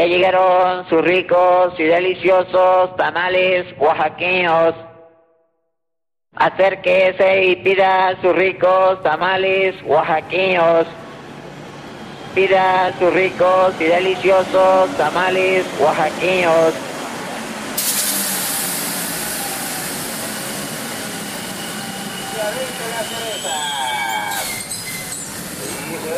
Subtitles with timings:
[0.00, 4.74] Ya llegaron sus ricos y deliciosos tamales oaxaqueños.
[6.34, 10.86] Acérquese y pida sus ricos tamales oaxaqueños.
[12.34, 16.72] Pida sus ricos y deliciosos tamales oaxaqueños.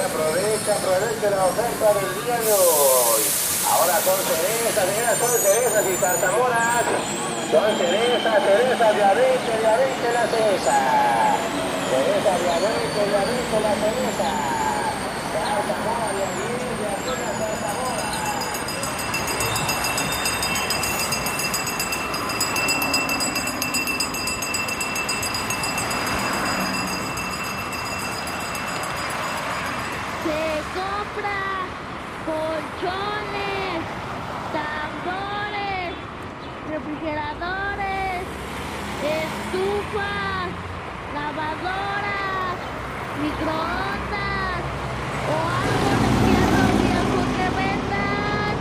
[0.05, 3.42] aprovecha, aprovecha la oferta del día de hoy.
[3.73, 6.85] Ahora son cerezas, cerezas, son cerezas y zarzamoras.
[7.51, 10.77] Son cerezas, cerezas de a 20, de a 20 la cereza.
[11.89, 14.29] Cereza de a 20, de a 20 la cereza.
[15.33, 15.57] De a
[16.37, 18.11] 10, de a 10 la zarzamora.
[30.25, 30.41] Se
[30.77, 31.39] compra
[32.27, 33.52] colchones,
[36.83, 38.27] refrigeradores,
[39.03, 40.51] estufas,
[41.15, 42.57] lavadoras,
[43.23, 44.63] microondas
[45.29, 48.55] o algo de fierro viejo que vendan.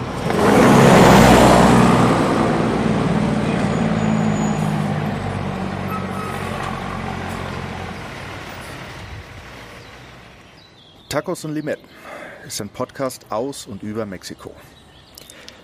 [11.10, 11.88] Tacos und Limetten
[12.46, 14.52] ist ein Podcast aus und über Mexiko.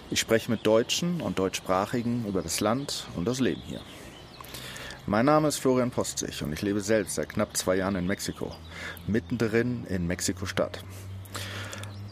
[0.10, 3.82] Ich spreche mit Deutschen und Deutschsprachigen über das Land und das Leben hier.
[5.06, 8.56] Mein Name ist Florian Postig und ich lebe selbst seit knapp zwei Jahren in Mexiko,
[9.06, 10.82] mittendrin in Mexiko-Stadt.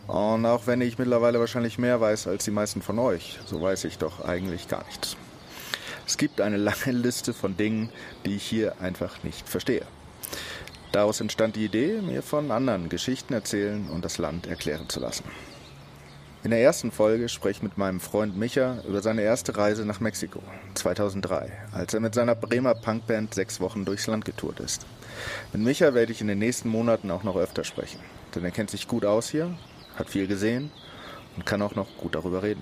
[0.07, 3.85] Und auch wenn ich mittlerweile wahrscheinlich mehr weiß als die meisten von euch, so weiß
[3.85, 5.15] ich doch eigentlich gar nichts.
[6.05, 7.89] Es gibt eine lange Liste von Dingen,
[8.25, 9.85] die ich hier einfach nicht verstehe.
[10.91, 15.23] Daraus entstand die Idee, mir von anderen Geschichten erzählen und das Land erklären zu lassen.
[16.45, 19.99] In der ersten Folge spreche ich mit meinem Freund Micha über seine erste Reise nach
[19.99, 20.43] Mexiko
[20.75, 24.85] 2003, als er mit seiner Bremer Punkband sechs Wochen durchs Land getourt ist.
[25.53, 27.99] Mit Micha werde ich in den nächsten Monaten auch noch öfter sprechen,
[28.36, 29.58] denn er kennt sich gut aus hier,
[29.95, 30.70] hat viel gesehen
[31.36, 32.61] und kann auch noch gut darüber reden.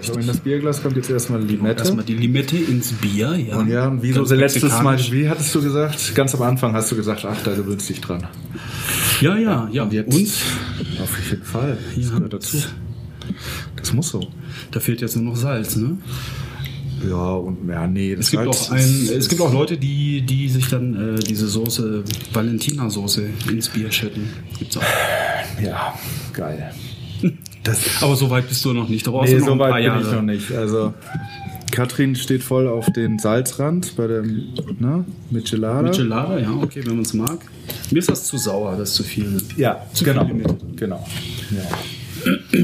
[0.00, 1.80] So, in das Bierglas kommt jetzt erstmal Limette.
[1.80, 3.56] Erstmal die Limette ins Bier, ja.
[3.56, 6.14] Und ja, wie so letztes Mal, wie hattest du gesagt?
[6.14, 8.26] Ganz am Anfang hast du gesagt, ach, da gewöhnst dich dran.
[9.22, 9.82] Ja, ja, ja.
[9.84, 10.14] Und jetzt?
[10.14, 11.78] Und Auf jeden Fall.
[11.96, 12.14] Das Ja.
[12.14, 12.56] gehört dazu.
[13.76, 14.28] Das muss so.
[14.70, 15.96] da fehlt jetzt nur noch Salz, ne?
[17.08, 19.76] Ja, und ja, nee, das Es gibt Salz auch ein, ist- es gibt auch Leute,
[19.76, 24.28] die, die sich dann äh, diese Soße, Valentina-Soße ins Bier schütten.
[24.58, 24.82] Gibt's auch.
[25.62, 25.94] Ja,
[26.32, 26.72] geil.
[27.64, 29.06] Das, Aber so weit bist du noch nicht.
[29.06, 30.00] Da brauchst nee, du noch so weit bin Jahre.
[30.04, 30.50] ich noch nicht.
[30.50, 30.92] Also,
[31.72, 35.82] Katrin steht voll auf den Salzrand bei dem, ne, Michelada.
[35.88, 37.38] Michelada, ja, okay, wenn man es mag.
[37.90, 39.42] Mir ist das zu sauer, das ist zu viel.
[39.56, 40.26] Ja, Zu genau.
[40.26, 40.44] viel.
[40.76, 41.04] Genau.
[41.50, 42.62] Ja.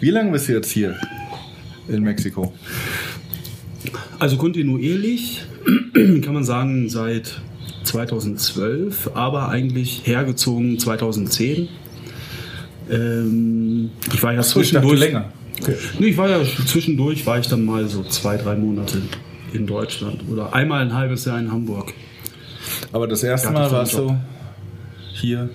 [0.00, 0.96] Wie lange bist du jetzt hier
[1.88, 2.52] in Mexiko?
[4.18, 5.42] Also kontinuierlich
[6.22, 7.42] kann man sagen seit
[7.84, 11.68] 2012, aber eigentlich hergezogen 2010.
[12.90, 15.32] Ähm, ich war ja dachte zwischendurch länger.
[15.60, 15.76] Okay.
[15.98, 19.02] Nee, ich war ja zwischendurch, war ich dann mal so zwei, drei Monate
[19.52, 21.92] in Deutschland oder einmal ein halbes Jahr in Hamburg.
[22.92, 24.16] Aber das erste Mal warst du
[25.12, 25.48] hier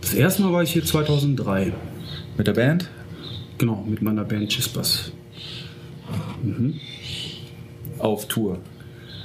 [0.00, 1.72] Das erste Mal war ich hier 2003,
[2.36, 2.88] mit der Band?
[3.58, 5.12] genau, mit meiner Band Chispas.
[7.98, 8.58] Auf Tour.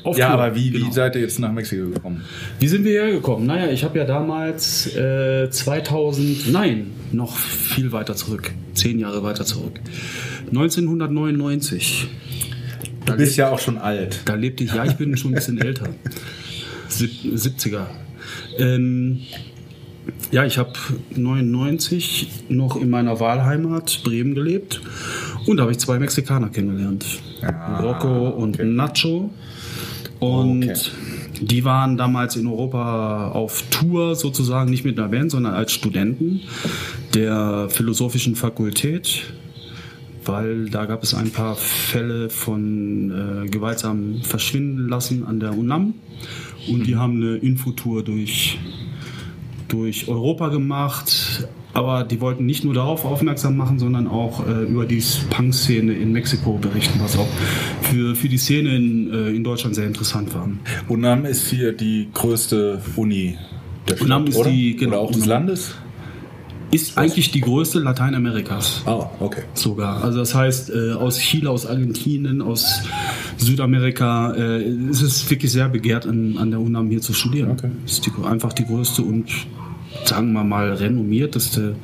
[0.03, 0.87] Auf ja, Tour, aber wie, genau.
[0.87, 2.23] wie seid ihr jetzt nach Mexiko gekommen?
[2.59, 3.45] Wie sind wir hergekommen?
[3.45, 9.45] Naja, ich habe ja damals äh, 2000, nein, noch viel weiter zurück, zehn Jahre weiter
[9.45, 9.79] zurück.
[10.47, 12.07] 1999.
[13.05, 14.22] Du bist ja auch schon alt.
[14.25, 15.89] Da lebte ich, ja, ich bin schon ein bisschen älter.
[16.88, 17.85] Sieb, 70er.
[18.57, 19.19] Ähm,
[20.31, 20.73] ja, ich habe
[21.16, 24.81] 99 noch in meiner Wahlheimat Bremen gelebt
[25.45, 27.05] und da habe ich zwei Mexikaner kennengelernt.
[27.81, 29.31] Rocco und Nacho.
[30.19, 30.75] Und Okay.
[31.41, 36.41] die waren damals in Europa auf Tour sozusagen, nicht mit einer Band, sondern als Studenten
[37.13, 39.34] der Philosophischen Fakultät
[40.25, 45.96] weil da gab es ein paar Fälle von äh, gewaltsamen Verschwinden lassen an der UNAM
[46.69, 48.59] und die haben eine Infotour durch,
[49.67, 54.85] durch Europa gemacht, aber die wollten nicht nur darauf aufmerksam machen, sondern auch äh, über
[54.85, 57.28] die Punk-Szene in Mexiko berichten, was auch
[57.81, 60.47] für, für die Szene in, äh, in Deutschland sehr interessant war.
[60.87, 63.37] UNAM ist hier die größte Uni
[63.90, 64.52] der Stadt, UNAM ist oder?
[64.52, 65.25] die- genau, oder auch des.
[65.25, 65.75] Landes?
[66.72, 68.84] Ist eigentlich die größte Lateinamerikas.
[68.85, 69.44] Ah, okay.
[69.53, 70.03] sogar.
[70.03, 72.84] Also das heißt, äh, aus Chile, aus Argentinien, aus
[73.38, 77.52] Südamerika äh, ist es wirklich sehr begehrt, an, an der UNAM hier zu studieren.
[77.52, 77.72] Okay.
[77.85, 79.29] Ist die, einfach die größte und
[80.06, 81.76] sagen wir mal renommierteste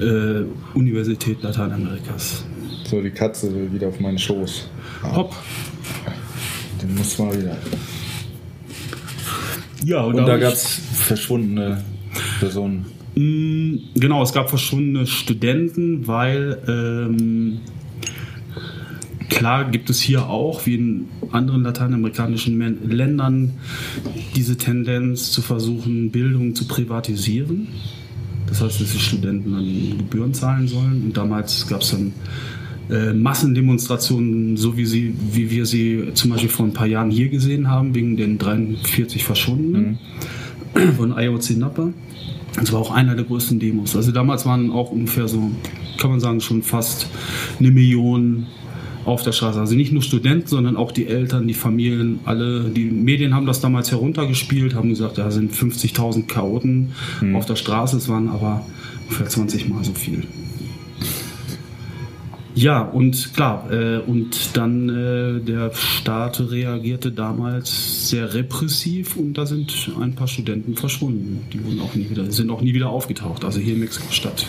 [0.00, 0.42] äh,
[0.74, 2.44] Universität Lateinamerikas.
[2.84, 4.68] So, die Katze will wieder auf meinen Schoß.
[5.14, 5.34] Hopp.
[6.82, 7.56] Den muss mal wieder.
[9.84, 11.84] Ja, Und da gab es verschwundene
[12.40, 12.97] Personen.
[13.18, 17.58] Mm, Genau, es gab verschwundene Studenten, weil ähm,
[19.28, 23.54] klar gibt es hier auch, wie in anderen lateinamerikanischen Ländern,
[24.36, 27.66] diese Tendenz zu versuchen, Bildung zu privatisieren.
[28.46, 31.02] Das heißt, dass die Studenten dann Gebühren zahlen sollen.
[31.06, 32.12] Und damals gab es dann
[32.88, 37.28] äh, Massendemonstrationen, so wie, sie, wie wir sie zum Beispiel vor ein paar Jahren hier
[37.30, 39.98] gesehen haben, wegen den 43 Verschwundenen
[40.96, 41.92] von Ayotzinapa.
[42.58, 43.94] Das war auch einer der größten Demos.
[43.96, 45.50] Also damals waren auch ungefähr so,
[45.98, 47.08] kann man sagen, schon fast
[47.58, 48.46] eine Million
[49.04, 49.58] auf der Straße.
[49.58, 52.64] Also nicht nur Studenten, sondern auch die Eltern, die Familien, alle.
[52.64, 56.92] Die Medien haben das damals heruntergespielt, haben gesagt, da sind 50.000 Chaoten
[57.34, 57.96] auf der Straße.
[57.96, 58.66] Es waren aber
[59.04, 60.24] ungefähr 20 Mal so viel.
[62.58, 69.46] Ja, und klar, äh, und dann äh, der Staat reagierte damals sehr repressiv und da
[69.46, 71.46] sind ein paar Studenten verschwunden.
[71.52, 74.44] Die wurden auch nie wieder, sind auch nie wieder aufgetaucht, also hier in Mexiko-Stadt.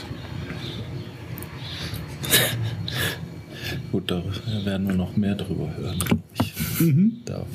[3.92, 4.24] Gut, da
[4.64, 6.00] werden wir noch mehr drüber hören.
[6.34, 6.54] Ich,
[7.26, 7.46] da.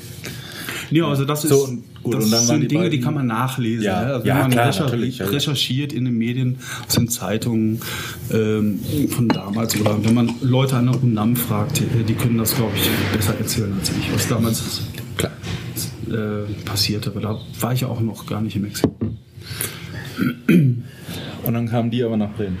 [0.91, 1.69] Ja, also das ist So,
[2.03, 3.83] gut, das sind die Dinge, die beiden- kann man nachlesen.
[3.83, 4.13] Ja, ne?
[4.13, 5.31] also ja, wenn man klar, recher natürlich, ja, ja.
[5.31, 7.79] recherchiert in den Medien, aus den Zeitungen
[8.31, 8.79] ähm,
[9.09, 12.73] von damals oder wenn man Leute an der UNAM fragt, die, die können das, glaube
[12.75, 14.81] ich, besser erzählen als ich, was damals
[15.17, 15.31] Klar.
[16.09, 17.09] äh, passierte.
[17.11, 18.95] Aber da war ich ja auch noch gar nicht in Mexiko.
[20.47, 22.57] Und dann kamen die aber nach Bremen.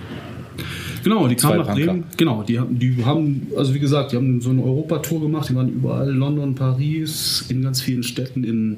[1.05, 1.85] Genau, die kamen nach Punker.
[1.85, 2.03] Bremen.
[2.17, 5.47] Genau, die, haben- die haben, also wie gesagt, die haben so eine Europatour gemacht.
[5.49, 8.77] Die waren überall, London, Paris, in ganz vielen Städten in,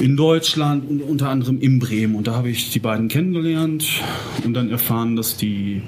[0.00, 2.14] in Deutschland und unter anderem in Bremen.
[2.14, 3.86] Und da habe ich die beiden kennengelernt
[4.44, 5.80] und dann erfahren, dass die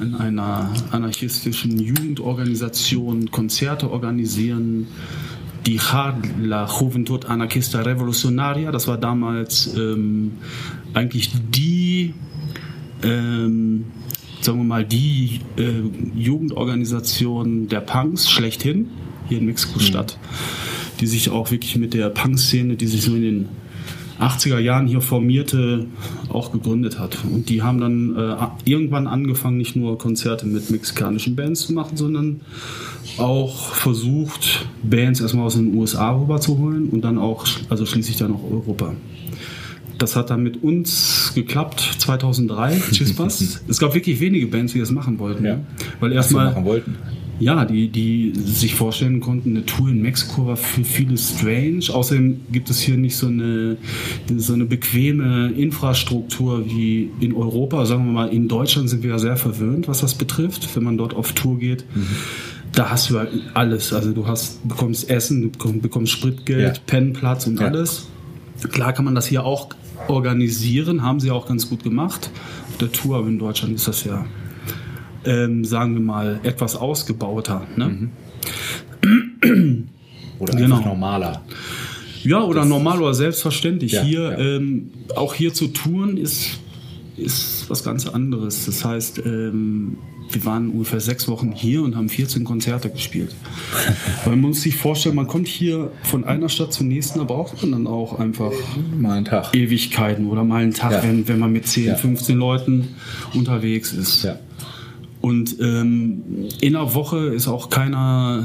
[0.00, 4.88] in einer anarchistischen Jugendorganisation Konzerte organisieren.
[5.64, 10.32] Die JAR, La Juventud Anarquista Revolucionaria, das war damals ähm,
[10.92, 12.14] eigentlich die
[13.02, 13.84] ähm,
[14.40, 15.82] sagen wir mal, die äh,
[16.16, 18.88] Jugendorganisation der Punks schlechthin
[19.28, 20.18] hier in Mexiko-Stadt,
[21.00, 23.48] die sich auch wirklich mit der Punk-Szene, die sich so in den
[24.20, 25.86] 80er Jahren hier formierte,
[26.28, 27.18] auch gegründet hat.
[27.24, 31.96] Und die haben dann äh, irgendwann angefangen, nicht nur Konzerte mit mexikanischen Bands zu machen,
[31.96, 32.40] sondern
[33.18, 38.50] auch versucht, Bands erstmal aus den USA rüberzuholen und dann auch, also schließlich dann auch
[38.50, 38.94] Europa.
[40.02, 43.60] Das hat dann mit uns geklappt, 2003, Chispas.
[43.68, 45.44] es gab wirklich wenige Bands, die das machen wollten.
[45.44, 45.54] Ja.
[45.56, 45.64] ne?
[46.00, 46.96] Weil erstmal, machen wollten.
[47.38, 51.84] ja, die, die sich vorstellen konnten, eine Tour in Mexiko war für viele strange.
[51.88, 53.76] Außerdem gibt es hier nicht so eine,
[54.36, 57.86] so eine bequeme Infrastruktur wie in Europa.
[57.86, 60.98] Sagen wir mal, in Deutschland sind wir ja sehr verwöhnt, was das betrifft, wenn man
[60.98, 61.84] dort auf Tour geht.
[62.72, 63.92] Da hast du ja alles.
[63.92, 66.82] Also du hast, bekommst Essen, du bekomm- bekommst Spritgeld, Ja.
[66.86, 67.66] Pennplatz und Ja.
[67.68, 68.08] alles.
[68.70, 69.70] Klar kann man das hier auch
[70.08, 72.30] organisieren, haben sie auch ganz gut gemacht
[72.72, 74.24] auf der Tour, in Deutschland ist das ja,
[75.24, 77.66] ähm, sagen wir mal, etwas ausgebauter.
[77.76, 78.08] Ne?
[80.38, 80.76] Oder Genau.
[80.76, 81.42] einfach normaler.
[82.24, 83.92] Ja, oder normal oder selbstverständlich.
[83.92, 84.38] Ja, hier, ja.
[84.38, 86.60] Ähm, auch hier zu touren ist,
[87.16, 88.66] ist was ganz anderes.
[88.66, 89.98] Das heißt, ähm,
[90.30, 93.34] wir waren ungefähr sechs Wochen hier und haben 14 Konzerte gespielt.
[94.24, 97.60] Weil man muss sich vorstellen, man kommt hier von einer Stadt zur nächsten, da braucht
[97.62, 98.52] man dann auch einfach
[98.98, 99.54] Mal einen Tag.
[99.54, 101.02] Ewigkeiten oder mal einen Tag, Ja.
[101.02, 101.94] wenn, wenn man mit 10, Ja.
[101.96, 102.88] 15 Leuten
[103.34, 104.24] unterwegs ist.
[104.24, 104.38] Ja.
[105.20, 106.22] Und ähm,
[106.60, 108.44] in einer Woche ist auch keiner,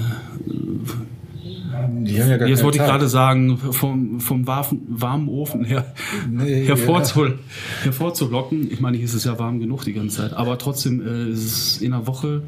[2.04, 5.94] Die haben ja gar jetzt wollte ich gerade sagen, vom, vom warfen, warmen Ofen her
[6.30, 7.28] Nee, hervorzu,
[7.84, 8.72] hervorzulocken.
[8.72, 11.46] Ich meine, hier ist es ja warm genug die ganze Zeit, aber trotzdem äh, ist
[11.46, 12.44] es in einer Woche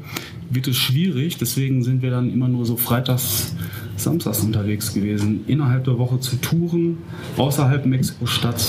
[0.50, 1.38] wird es schwierig.
[1.38, 3.54] Deswegen sind wir dann immer nur so freitags,
[3.96, 5.44] samstags unterwegs gewesen.
[5.46, 6.98] Innerhalb der Woche zu touren,
[7.36, 8.62] außerhalb Mexiko-Stadt,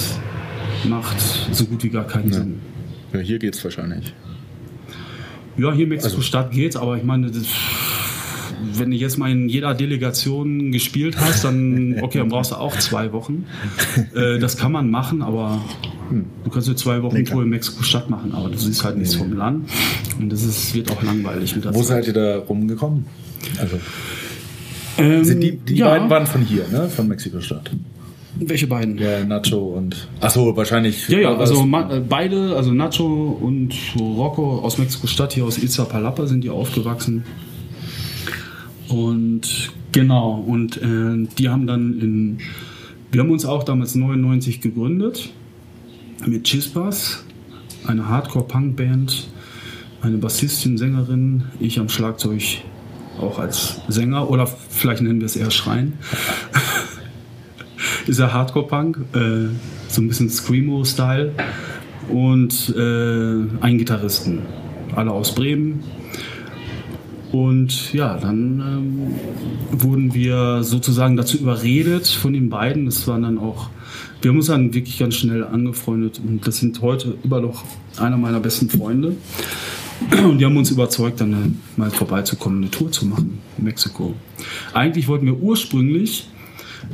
[0.86, 1.20] macht
[1.52, 2.60] so gut wie gar keinen Sinn.
[3.14, 4.14] Ja, hier geht's wahrscheinlich.
[5.58, 7.46] Ja, hier in Mexiko-Stadt geht's, aber ich meine, das,
[8.76, 12.78] wenn du jetzt mal in jeder Delegation gespielt hast, dann, okay, dann brauchst du auch
[12.78, 13.46] zwei Wochen.
[14.16, 15.62] Äh, das kann man machen, aber
[16.44, 17.24] du kannst eine zwei Wochen Nee.
[17.24, 19.70] Tour in Mexiko-Stadt machen, aber du siehst halt nichts vom Land.
[20.20, 22.06] Und das ist, wird auch langweilig mit der Wo Zeit.
[22.06, 23.06] seid ihr da rumgekommen?
[23.60, 23.78] Also,
[24.98, 26.90] Ähm, die, die ja, beiden waren von hier, ne?
[26.90, 27.72] Von Mexiko-Stadt.
[28.40, 28.98] Welche beiden?
[28.98, 30.08] Ja, Nacho und.
[30.22, 31.08] Achso, wahrscheinlich.
[31.10, 33.06] Ja, ja, also äh, beide, also Nacho
[33.42, 37.24] und Rocco aus Mexiko-Stadt, hier aus Iztapalapa sind die aufgewachsen.
[38.92, 42.38] Und genau, und äh, die haben dann in,
[43.12, 45.32] wir haben uns auch damals 99 gegründet
[46.26, 47.24] mit Chispas,
[47.88, 49.30] eine Hardcore-Punk-Band,
[50.02, 52.42] eine Bassistin, Sängerin, ich am Schlagzeug
[53.20, 55.94] auch als Sänger oder vielleicht nennen wir es eher Schreien.
[58.08, 59.48] ist ja Hardcore-Punk, äh,
[59.88, 61.34] so ein bisschen Screamo-Style
[62.10, 62.82] und äh,
[63.64, 64.40] einen Gitarristen,
[64.96, 65.84] alle aus Bremen.
[67.32, 69.14] Und ja, dann ähm,
[69.72, 72.84] wurden wir sozusagen dazu überredet von den beiden.
[72.86, 73.70] Das waren dann auch,
[74.22, 77.64] wir haben uns dann wirklich ganz schnell angefreundet und das sind heute immer noch
[77.98, 79.16] einer meiner besten Freunde.
[80.24, 81.36] Und die haben uns überzeugt, dann äh,
[81.78, 84.16] mal vorbeizukommen, eine Tour zu machen in Mexiko.
[84.74, 86.28] Eigentlich wollten wir ursprünglich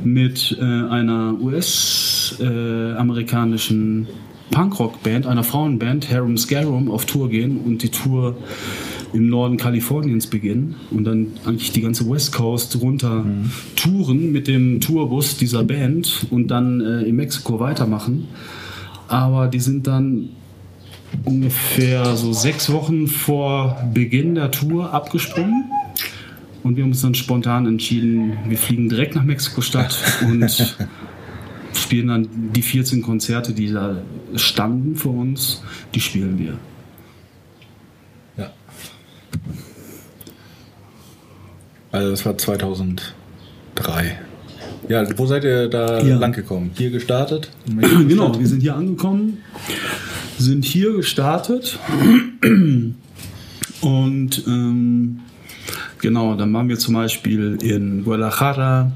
[0.04, 4.06] mit äh, einer US-amerikanischen
[4.50, 8.36] Punkrock-Band, einer Frauenband, Harum Scarum, auf Tour gehen und die Tour
[9.12, 13.24] im Norden Kaliforniens beginnen und dann eigentlich die ganze West Coast runter
[13.76, 18.28] touren mit dem Tourbus dieser Band und dann äh, in Mexiko weitermachen.
[19.08, 20.30] Aber die sind dann
[21.24, 25.64] ungefähr so sechs Wochen vor Beginn der Tour abgesprungen.
[26.62, 29.96] Und wir haben uns dann spontan entschieden, wir fliegen direkt nach Mexiko-Stadt
[30.28, 30.76] und
[31.72, 34.02] spielen dann die 14 Konzerte, die da
[34.34, 35.62] standen für uns,
[35.94, 36.58] die spielen wir.
[41.98, 43.12] Also das war 2003.
[44.88, 46.16] Ja, wo seid ihr da Ja.
[46.16, 46.70] lang gekommen?
[46.76, 47.50] Hier gestartet?
[47.66, 49.38] Genau, wir sind hier angekommen,
[50.38, 51.76] sind hier gestartet
[53.80, 55.18] und ähm,
[56.00, 58.92] genau, dann waren wir zum Beispiel in Guadalajara,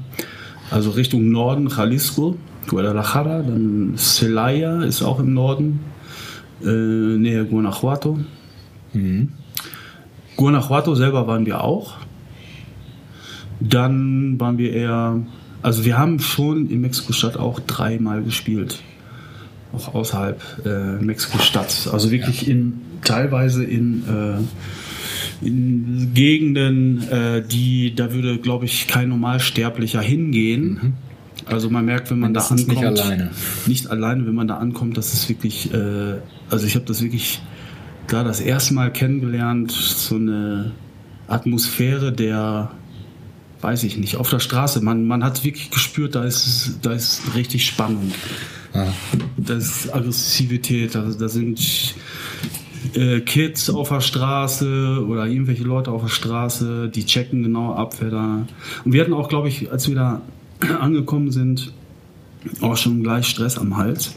[0.71, 5.81] also Richtung Norden, Jalisco, Guadalajara, dann Celaya ist auch im Norden,
[6.63, 8.17] äh, nähe Guanajuato.
[10.37, 11.95] Guanajuato selber waren wir auch.
[13.59, 15.21] Dann waren wir eher,
[15.61, 18.81] also wir haben schon in Mexiko-Stadt auch dreimal gespielt.
[19.73, 21.89] Auch außerhalb äh, Mexiko-Stadt.
[21.91, 29.09] Also wirklich in, teilweise in, äh, in Gegenden, äh, die, da würde, glaube ich, kein
[29.09, 30.93] Normalsterblicher hingehen.
[31.45, 33.01] Also man merkt, wenn man da Mindestens nicht ankommt.
[33.01, 33.31] alleine.
[33.65, 36.19] Nicht alleine, wenn man da ankommt, das ist wirklich, äh,
[36.49, 37.41] also ich habe das wirklich
[38.07, 40.71] da das erste Mal kennengelernt, so eine
[41.27, 42.71] Atmosphäre der,
[43.63, 44.81] weiß ich nicht, auf der Straße.
[44.81, 48.11] Man, man hat wirklich gespürt, da ist, da ist richtig Spannung.
[49.37, 51.95] Da ist Aggressivität, da, da sind
[52.95, 57.95] äh, Kids auf der Straße oder irgendwelche Leute auf der Straße, die checken genau ab,
[57.99, 58.47] wer da.
[58.83, 60.21] Und wir hatten auch, glaube ich, als wir da
[60.79, 61.71] angekommen sind,
[62.61, 64.15] auch schon gleich Stress am Hals.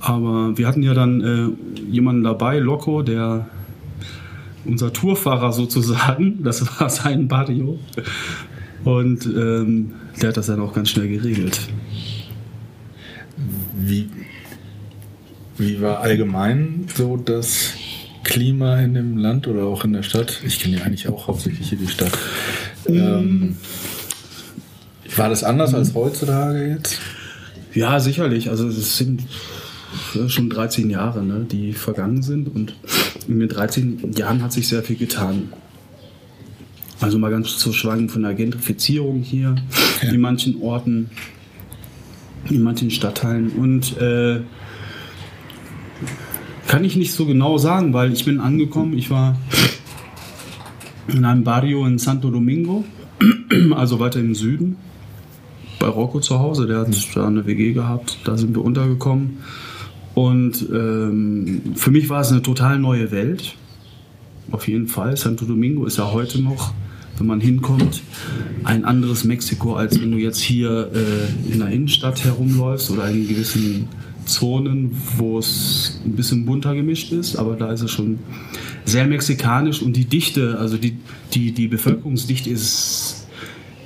[0.00, 3.46] Aber wir hatten ja dann äh, jemanden dabei, Loco, der
[4.66, 7.78] unser Tourfahrer sozusagen, das war sein Barrio.
[8.84, 11.60] Und ähm, der hat das dann auch ganz schnell geregelt.
[13.76, 14.08] Wie,
[15.58, 17.74] wie war allgemein so das
[18.22, 20.42] Klima in dem Land oder auch in der Stadt?
[20.46, 22.12] Ich kenne ja eigentlich auch hauptsächlich hier die Stadt.
[22.86, 23.56] Ähm,
[25.16, 27.00] war das anders als heutzutage jetzt?
[27.74, 28.50] Ja, sicherlich.
[28.50, 29.22] Also es sind
[30.28, 32.76] schon 13 Jahre, ne, die vergangen sind und
[33.28, 35.52] in den 13 Jahren hat sich sehr viel getan.
[37.00, 39.56] Also mal ganz zu schwanken von der Gentrifizierung hier
[40.02, 41.10] in manchen Orten,
[42.48, 44.40] in manchen Stadtteilen und äh,
[46.66, 49.36] kann ich nicht so genau sagen, weil ich bin angekommen, ich war
[51.06, 52.84] in einem Barrio in Santo Domingo,
[53.74, 54.76] also weiter im Süden
[55.78, 56.66] bei Rocco zu Hause.
[56.66, 58.18] Der hat da eine WG gehabt.
[58.24, 59.38] Da sind wir untergekommen.
[60.16, 63.54] Und ähm, für mich war es eine total neue Welt.
[64.50, 65.14] Auf jeden Fall.
[65.14, 66.72] Santo Domingo ist ja heute noch,
[67.18, 68.02] wenn man hinkommt,
[68.64, 73.28] ein anderes Mexiko, als wenn du jetzt hier äh, in der Innenstadt herumläufst oder in
[73.28, 73.88] gewissen
[74.24, 77.36] Zonen, wo es ein bisschen bunter gemischt ist.
[77.36, 78.18] Aber da ist es schon
[78.86, 80.96] sehr mexikanisch und die Dichte, also die,
[81.34, 83.26] die, die Bevölkerungsdichte ist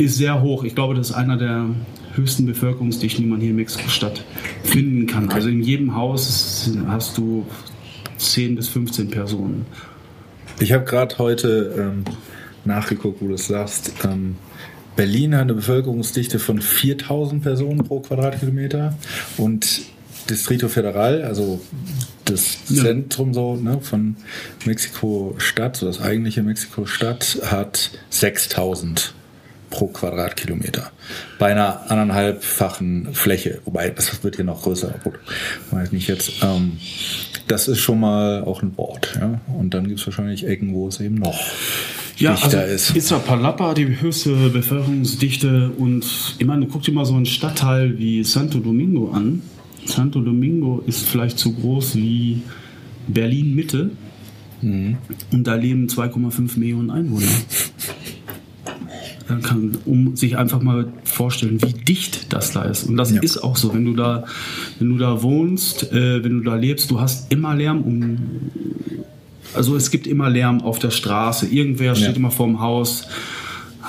[0.01, 0.65] ist sehr hoch.
[0.65, 1.67] Ich glaube, das ist einer der
[2.15, 4.25] höchsten Bevölkerungsdichten, die man hier in Mexiko-Stadt
[4.65, 5.31] finden kann.
[5.31, 7.47] Also in jedem Haus hast du
[8.17, 9.67] 10 bis 15 Personen.
[10.59, 12.05] Ich habe gerade heute ähm,
[12.65, 13.93] nachgeguckt, wo du es sagst.
[14.05, 14.37] Ähm,
[14.97, 18.99] Berlin hat eine Bevölkerungsdichte von 4000 Personen pro Quadratkilometer
[19.39, 19.83] und
[20.29, 21.61] Distrito Federal, also
[22.25, 22.85] das Ja.
[22.85, 24.17] Zentrum so ne, von
[24.67, 29.15] Mexiko-Stadt, so das eigentliche Mexiko-Stadt, hat 6000
[29.71, 30.91] pro Quadratkilometer.
[31.39, 33.61] Bei einer anderthalbfachen Fläche.
[33.65, 34.95] Wobei, das wird hier noch größer.
[35.05, 35.15] Gut,
[35.71, 36.33] weiß nicht jetzt.
[36.43, 36.79] Ähm,
[37.47, 39.15] das ist schon mal auch ein Wort.
[39.21, 39.41] Ja?
[39.59, 41.39] Und dann gibt es wahrscheinlich Ecken, wo es eben noch
[42.19, 42.97] Ja, dichter also ist.
[42.97, 46.05] Iztapalapa, die höchste Bevölkerungsdichte und
[46.39, 49.43] ich meine, guck dir mal so einen Stadtteil wie Santo Domingo an.
[49.87, 52.43] Santo Domingo ist vielleicht so groß wie
[53.09, 53.91] Berlin Mitte
[54.63, 54.99] Mhm.
[55.33, 57.25] und da leben 2,5 Millionen Einwohner.
[59.31, 62.85] Man kann, um sich einfach mal vorstellen, wie dicht das da ist.
[62.85, 63.21] Und das Ja.
[63.23, 64.25] ist auch so, wenn du da,
[64.79, 68.19] wenn du da wohnst, äh, wenn du da lebst, du hast immer Lärm um,
[69.55, 71.47] also es gibt immer Lärm auf der Straße.
[71.47, 73.07] Irgendwer steht immer vorm Haus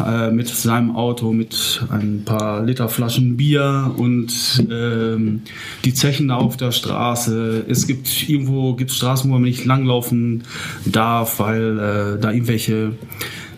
[0.04, 4.32] äh, mit seinem Auto, mit ein paar Liter Flaschen Bier und
[4.72, 5.42] ähm,
[5.86, 7.66] die Zechen da auf der Straße.
[7.68, 10.44] Es gibt irgendwo gibt's Straßen, wo man nicht langlaufen
[10.86, 11.78] darf, weil
[12.18, 12.94] äh, da irgendwelche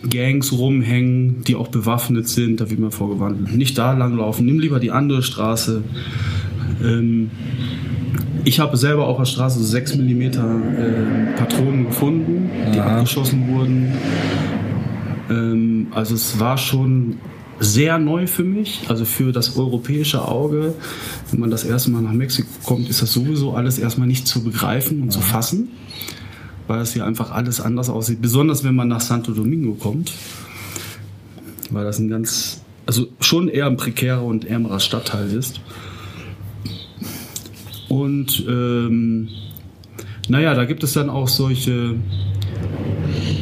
[0.09, 2.59] Gangs rumhängen, die auch bewaffnet sind.
[2.61, 3.55] Da wird man vorgewarnt.
[3.55, 5.83] Nicht da langlaufen, nimm lieber die andere Straße.
[6.83, 7.31] Ähm,
[8.45, 10.31] ich habe selber auf der Straße so 6 mm äh,
[11.37, 12.97] Patronen gefunden, die Aha.
[12.97, 13.93] abgeschossen wurden.
[15.29, 17.17] Ähm, also es war schon
[17.59, 20.73] sehr neu für mich, also für das europäische Auge.
[21.31, 24.43] Wenn man das erste Mal nach Mexiko kommt, ist das sowieso alles erstmal nicht zu
[24.43, 25.69] begreifen und zu fassen,
[26.67, 28.21] weil das hier einfach alles anders aussieht.
[28.21, 30.13] Besonders wenn man nach Santo Domingo kommt,
[31.69, 35.61] weil das ein ganz, also schon eher ein prekärer und ärmerer Stadtteil ist.
[37.89, 39.29] Und ähm,
[40.29, 41.95] naja, da gibt es dann auch solche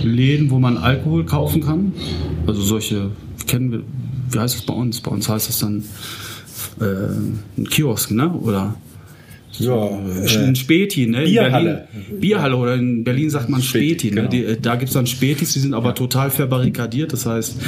[0.03, 1.93] Läden, wo man Alkohol kaufen kann.
[2.47, 3.11] Also solche,
[3.47, 3.83] kennen wir,
[4.31, 4.99] wie heißt es bei uns?
[4.99, 5.83] Bei uns heißt es dann
[6.79, 6.83] äh,
[7.57, 8.31] ein Kiosk, ne?
[8.31, 8.75] Oder
[9.59, 11.23] Ja, ein äh, Späti, ne?
[11.23, 11.87] In Bierhalle.
[11.91, 14.15] Berlin, Bierhalle oder in Berlin sagt man Späti, Späti, ne?
[14.21, 14.29] genau.
[14.29, 17.11] Die, äh, da gibt es dann Spätis, die sind aber total verbarrikadiert.
[17.13, 17.61] Das heißt,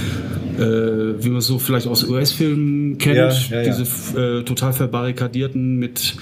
[0.57, 3.75] äh, wie man es so vielleicht aus US-Filmen kennt, Ja, ja, ja.
[3.75, 6.15] diese äh, total verbarrikadierten mit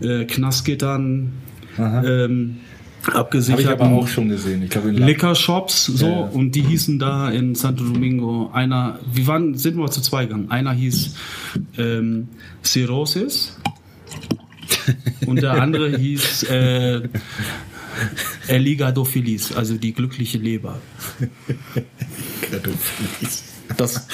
[0.00, 1.32] äh, Knastgittern
[1.78, 2.56] ähm,
[3.02, 3.80] Habe ich abgesichert.
[3.80, 4.62] aber auch schon gesehen.
[4.62, 6.20] Ich glaube, in Liquor Shops, so, Ja, ja.
[6.32, 10.50] und die hießen da in Santo Domingo, einer, wir waren, sind wir zu zwei gegangen.
[10.50, 11.14] Einer hieß
[11.78, 12.28] ähm,
[12.64, 13.56] Cirrhosis
[15.26, 17.08] und der andere hieß äh,
[18.48, 20.80] El Hígado Feliz, also die glückliche Leber.
[23.76, 24.06] Das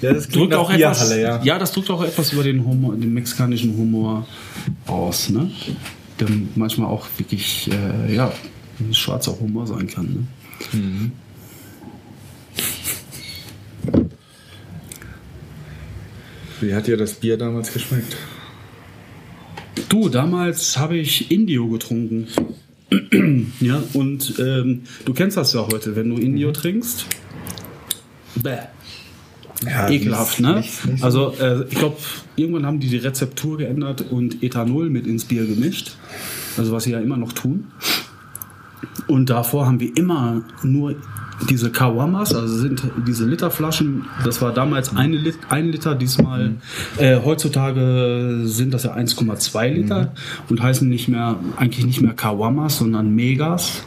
[0.00, 1.42] Ja, das drückt auch etwas, ja.
[1.42, 1.58] ja.
[1.58, 4.26] das drückt auch etwas über den Humor, den mexikanischen Humor
[4.86, 5.50] aus, ne?
[6.20, 8.32] Der manchmal auch wirklich, äh, ja,
[8.80, 10.26] ein schwarzer Humor sein kann,
[10.72, 11.10] ne?
[16.60, 18.16] Wie hat dir das Bier damals geschmeckt?
[19.88, 22.26] Du, damals habe ich Indio getrunken.
[23.60, 27.06] ja, und ähm, du kennst das ja heute, wenn du Indio trinkst.
[28.36, 28.56] Bäh.
[29.64, 30.56] Ja, Ekelhaft, nicht- ne?
[30.60, 31.96] nicht- nicht so- also, äh, ich glaube,
[32.36, 35.96] irgendwann haben die die Rezeptur geändert und Ethanol mit ins Bier gemischt.
[36.56, 37.66] Also, was sie ja immer noch tun.
[39.08, 40.94] Und davor haben wir immer nur
[41.48, 46.56] diese Kawamas, also sind diese Literflaschen, das war damals eine Lit ein Liter, diesmal,
[46.96, 50.12] äh, heutzutage sind das ja 1,2 Liter
[50.48, 53.84] und heißen nicht mehr, eigentlich nicht mehr Kawamas, sondern Megas.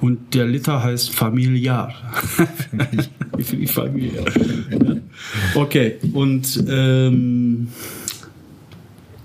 [0.00, 1.94] Und der Liter heißt Familiar.
[3.38, 4.24] Für die Familie.
[5.54, 7.68] Okay, und ähm,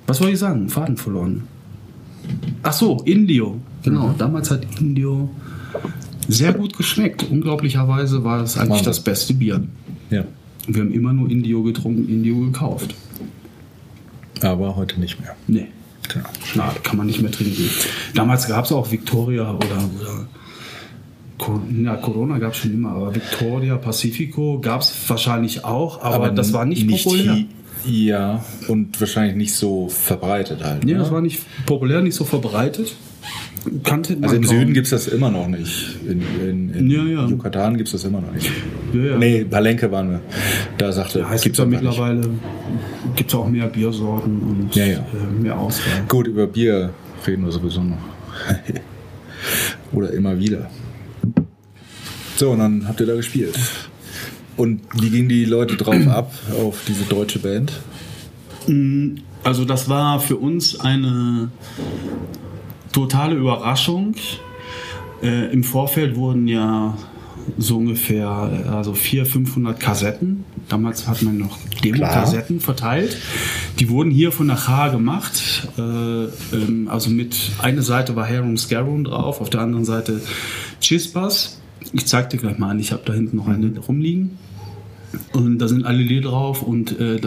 [0.05, 0.69] was wollte ich sagen?
[0.69, 1.43] Faden verloren.
[2.63, 3.59] Ach so, Indio.
[3.83, 5.29] Genau, damals hat Indio
[6.27, 7.25] sehr gut geschmeckt.
[7.29, 8.85] Unglaublicherweise war es eigentlich Wahnsinn.
[8.85, 9.63] das beste Bier.
[10.09, 10.23] Ja,
[10.67, 12.93] Wir haben immer nur Indio getrunken, Indio gekauft.
[14.41, 15.35] aber heute nicht mehr.
[15.47, 15.67] Nee,
[16.13, 16.25] Genau.
[16.45, 17.69] schade, kann man nicht mehr trinken.
[18.13, 20.27] Damals gab es auch Victoria oder, oder
[21.83, 26.51] ja, Corona gab es schon immer, aber Victoria, Pacifico gab es wahrscheinlich auch, aber, das
[26.53, 27.33] war nicht, populär.
[27.33, 27.47] hi-
[27.85, 30.83] Ja, und wahrscheinlich nicht so verbreitet halt.
[30.83, 30.99] Nee, ne?
[30.99, 32.95] das war nicht populär, nicht so verbreitet.
[33.83, 34.57] Kannte man Also im kaum.
[34.59, 35.97] Süden gibt es das immer noch nicht.
[36.07, 37.27] In, in, in Ja, ja.
[37.27, 38.49] Yucatan gibt es das immer noch nicht.
[38.93, 39.17] Ja, ja.
[39.17, 40.21] Nee, Palenque waren wir.
[40.77, 41.83] Da sagte, Ja, es gibt ja aber nicht.
[41.83, 42.21] mittlerweile
[43.15, 44.99] gibt's auch mehr Biersorten und Ja, ja.
[44.99, 46.03] Äh, mehr Auswahl.
[46.07, 46.91] Gut, über Bier
[47.25, 47.97] reden wir sowieso noch.
[49.93, 50.69] Oder immer wieder.
[52.35, 53.57] So, und dann habt ihr da gespielt.
[54.57, 57.71] Und wie gingen die Leute drauf ab, auf diese deutsche Band?
[59.43, 61.49] Also das war für uns eine
[62.91, 64.15] totale Überraschung.
[65.21, 66.97] Äh, Im Vorfeld wurden ja
[67.57, 70.43] so ungefähr also 400, 500 Kassetten.
[70.69, 73.17] Damals hat man noch Demo-Kassetten verteilt.
[73.79, 75.67] Die wurden hier von der H gemacht.
[75.77, 80.21] Äh, ähm, also mit eine Seite war Harum Scarum drauf, auf der anderen Seite
[80.81, 81.61] Chispas.
[81.93, 84.37] Ich zeig dir gleich mal an, ich habe da hinten noch eine rumliegen.
[85.33, 87.19] Und da sind alle Lieder drauf und äh,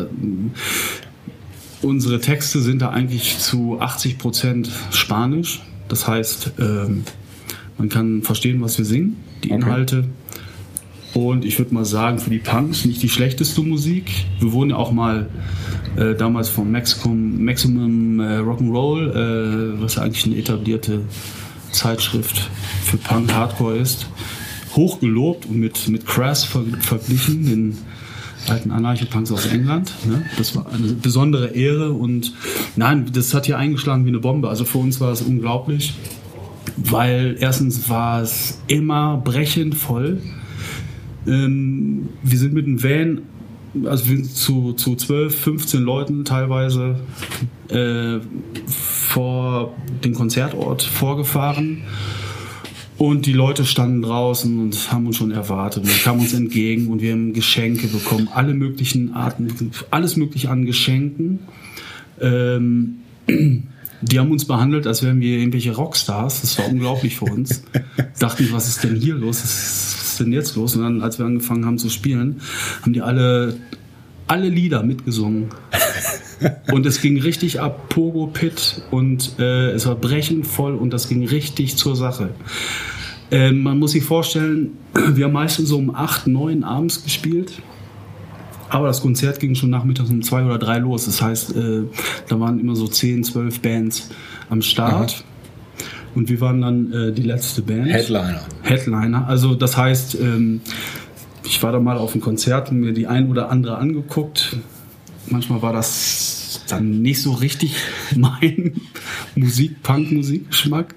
[1.83, 5.63] unsere Texte sind da eigentlich zu 80 Prozent Spanisch.
[5.89, 7.05] Das heißt, ähm,
[7.79, 9.63] man kann verstehen, was wir singen, die Okay.
[9.63, 10.05] Inhalte.
[11.15, 14.11] Und ich würde mal sagen, für die Punks nicht die schlechteste Musik.
[14.39, 15.29] Wir wurden ja auch mal
[15.97, 21.01] äh, damals vom Maximum, Maximum äh, Rock'n'Roll, äh, was ja eigentlich eine etablierte
[21.73, 22.49] Zeitschrift
[22.85, 24.07] für Punk Hardcore ist,
[24.77, 27.79] hochgelobt und mit, mit Crass ver verglichen, den
[28.49, 29.93] alten Anarcho-Punks aus England.
[30.07, 30.25] Ne?
[30.39, 32.33] Das war eine besondere Ehre und
[32.77, 34.49] nein, das hat hier eingeschlagen wie eine Bombe.
[34.49, 35.95] Also für uns war es unglaublich,
[36.77, 40.21] weil erstens war es immer brechend voll.
[41.27, 43.23] Ähm, wir sind mit dem Van,
[43.85, 46.97] also wir sind zu, zu 12, 15 Leuten teilweise
[47.69, 48.19] äh,
[48.67, 51.83] vor den Konzertort vorgefahren.
[53.01, 57.01] Und die Leute standen draußen und haben uns schon erwartet und kamen uns entgegen und
[57.01, 61.39] wir haben Geschenke bekommen, alle möglichen Arten, alles mögliche an Geschenken.
[62.21, 66.43] Ähm, die haben uns behandelt, als wären wir irgendwelche Rockstars.
[66.43, 67.63] Das war unglaublich für uns.
[68.19, 69.43] Dachten, was ist denn hier los?
[69.43, 70.77] Was ist denn jetzt los?
[70.77, 72.43] Und dann, als wir angefangen haben zu spielen,
[72.83, 73.57] haben die alle,
[74.27, 75.49] alle Lieder mitgesungen.
[76.73, 81.09] Und es ging richtig ab, Pogo Pit und äh, es war brechend voll und das
[81.09, 82.31] ging richtig zur Sache.
[83.31, 87.53] Ähm, man muss sich vorstellen, wir haben meistens so um 8, 9 abends gespielt.
[88.69, 91.07] Aber das Konzert ging schon nachmittags um zwei oder drei los.
[91.07, 91.83] Das heißt, äh,
[92.29, 94.11] da waren immer so 10, 12 Bands
[94.49, 95.25] am Start.
[96.15, 97.89] Und wir waren dann äh, die letzte Band.
[97.89, 98.43] Headliner.
[98.63, 99.27] Headliner.
[99.29, 100.61] Also das heißt, ähm,
[101.45, 104.57] ich war da mal auf einem Konzert und mir die ein oder andere angeguckt.
[105.31, 107.75] Manchmal war das dann nicht so richtig
[108.17, 108.73] mein
[109.37, 110.95] Musik, Punk-Musikgeschmack.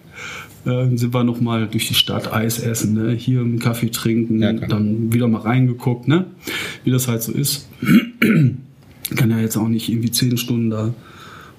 [0.65, 3.11] Äh, Dann sind wir noch mal durch die Stadt Eis essen, ne?
[3.13, 4.69] hier einen Kaffee trinken, Ja, klar.
[4.69, 6.25] dann wieder mal reingeguckt, ne?
[6.83, 7.67] wie das halt so ist.
[9.15, 10.93] Kann ja jetzt auch nicht irgendwie zehn Stunden da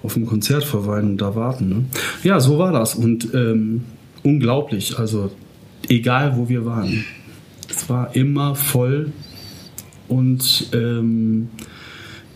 [0.02, 1.68] auf ein Konzert verweilen und da warten.
[1.68, 1.84] Ne?
[2.22, 3.82] Ja, so war das und ähm,
[4.22, 4.98] unglaublich.
[4.98, 5.30] Also
[5.88, 7.04] egal, wo wir waren,
[7.70, 9.12] es war immer voll
[10.08, 11.48] und ähm,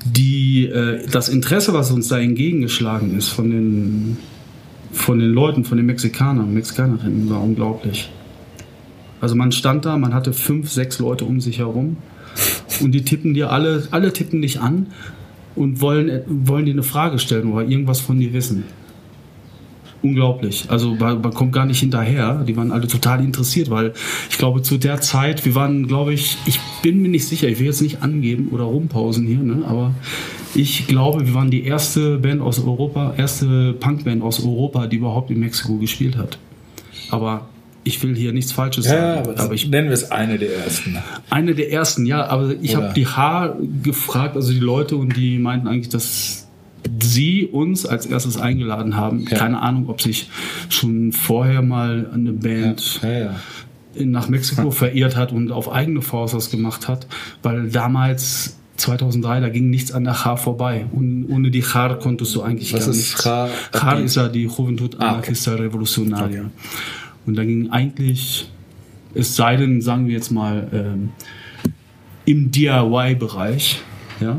[0.05, 4.17] die, äh, das Interesse, was uns da entgegengeschlagen ist von den,
[4.93, 8.11] von den Leuten, von den Mexikanern, Mexikanerinnen, war unglaublich.
[9.21, 11.97] Also man stand da, man hatte fünf, sechs Leute um sich herum
[12.81, 14.87] und die tippen dir alle, alle tippen dich an
[15.57, 18.65] und wollen, wollen dir eine Frage stellen oder irgendwas von dir wissen.
[20.03, 20.67] Unglaublich.
[20.69, 22.45] Also man, man kommt gar nicht hinterher.
[22.47, 23.93] Die waren alle total interessiert, weil
[24.31, 27.59] ich glaube, zu der Zeit, wir waren, glaube ich, ich bin mir nicht sicher, ich
[27.59, 29.65] will jetzt nicht angeben oder rumpausen hier, ne?
[29.67, 29.93] aber
[30.55, 35.31] ich glaube, wir waren die erste Band aus Europa, erste Punkband aus Europa, die überhaupt
[35.31, 36.39] in Mexiko gespielt hat.
[37.11, 37.49] Aber
[37.85, 39.39] ich will hier nichts Falsches Ja, sagen.
[39.39, 40.97] aber, ich nennen wir es eine der ersten.
[41.31, 45.39] eine der ersten, ja, aber ich habe die H gefragt, also die Leute, und die
[45.39, 46.48] meinten eigentlich, dass
[47.03, 49.27] sie uns als erstes eingeladen haben.
[49.29, 49.37] Ja.
[49.39, 50.29] Keine Ahnung, ob sich
[50.69, 53.35] schon vorher mal eine Band Ja, ja.
[54.05, 57.07] nach Mexiko verirrt hat und auf eigene Faust das gemacht hat,
[57.43, 60.87] weil damals 2003, da ging nichts an der H vorbei.
[60.93, 63.27] Und ohne die H konntest du eigentlich Was gar ist nichts.
[63.27, 63.49] H?
[63.75, 65.05] H ist ja die Juventud Ah, okay.
[65.09, 66.51] Anarchista Revolucionaria.
[67.27, 68.49] Und da ging eigentlich,
[69.15, 71.09] es sei denn, sagen wir jetzt mal, ähm,
[72.25, 73.81] im DIY-Bereich,
[74.21, 74.39] ja,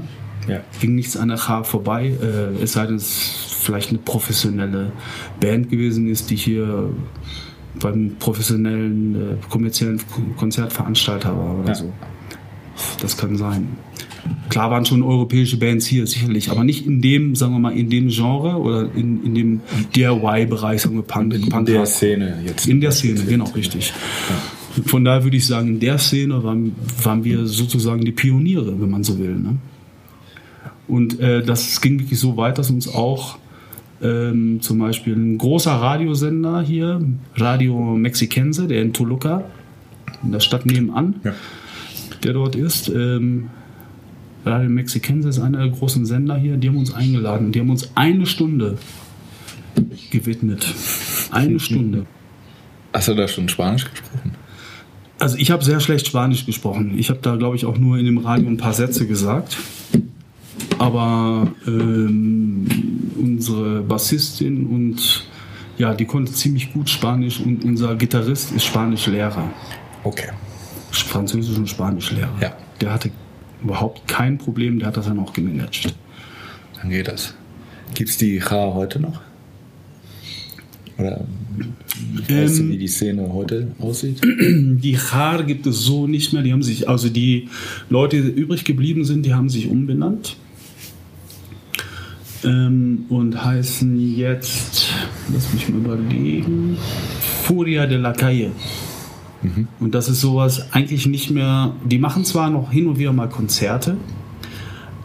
[0.49, 0.59] ja.
[0.81, 4.91] ging nichts an der H vorbei, äh, es sei denn, es vielleicht eine professionelle
[5.39, 6.89] Band gewesen ist, die hier
[7.79, 9.99] beim professionellen, äh, kommerziellen
[10.37, 11.75] Konzertveranstalter war oder Ja.
[11.75, 11.93] so.
[13.01, 13.67] Das kann sein.
[14.49, 17.89] Klar waren schon europäische Bands hier, sicherlich, aber nicht in dem, sagen wir mal, in
[17.89, 19.61] dem Genre oder in, in dem
[19.95, 22.67] DIY-Bereich, sagen wir Punk, In Punk der Szene jetzt.
[22.67, 23.93] in der Szene, genau, richtig.
[24.85, 28.89] Von daher würde ich sagen, in der Szene waren, waren wir sozusagen die Pioniere, wenn
[28.89, 29.35] man so will.
[29.35, 29.55] Ne?
[30.89, 33.37] Und äh, das ging wirklich so weit, dass uns auch
[34.01, 37.01] ähm, zum Beispiel ein großer Radiosender hier,
[37.35, 39.43] Radio Mexicense, der in Toluca,
[40.23, 41.33] in der Stadt nebenan, Ja.
[42.23, 43.49] der dort ist, ähm,
[44.45, 47.51] Radio Mexicense ist einer der großen Sender hier, die haben uns eingeladen.
[47.51, 48.77] Die haben uns eine Stunde
[50.11, 50.65] gewidmet.
[51.31, 52.05] Eine Stunde.
[52.93, 54.31] Hast du da schon Spanisch gesprochen?
[55.19, 56.93] Also ich habe sehr schlecht Spanisch gesprochen.
[56.97, 59.57] Ich habe da, glaube ich, auch nur in dem Radio ein paar Sätze gesagt.
[60.77, 62.65] Aber ähm,
[63.17, 65.25] unsere Bassistin und
[65.77, 69.49] ja, die konnte ziemlich gut Spanisch und unser Gitarrist ist Spanischlehrer.
[70.03, 70.29] Okay.
[70.91, 72.33] Französisch und Spanischlehrer.
[72.41, 72.53] Ja.
[72.81, 73.11] Der hatte
[73.63, 75.93] überhaupt kein Problem, der hat das dann auch gemanagt.
[76.81, 77.33] Dann geht das.
[77.93, 79.21] Gibt es die H heute noch?
[80.97, 81.25] Oder
[82.27, 84.21] Weißt du, Ähm, wie die Szene heute aussieht?
[84.23, 86.43] Die Haar gibt es so nicht mehr.
[86.43, 87.49] Die haben sich, also die
[87.89, 90.37] Leute, die übrig geblieben sind, die haben sich umbenannt.
[92.43, 94.87] Ähm, und heißen jetzt,
[95.33, 96.77] lass mich mal überlegen,
[97.43, 98.51] Furia de la Calle.
[99.79, 103.29] Und das ist sowas eigentlich nicht mehr, die machen zwar noch hin und wieder mal
[103.29, 103.95] Konzerte,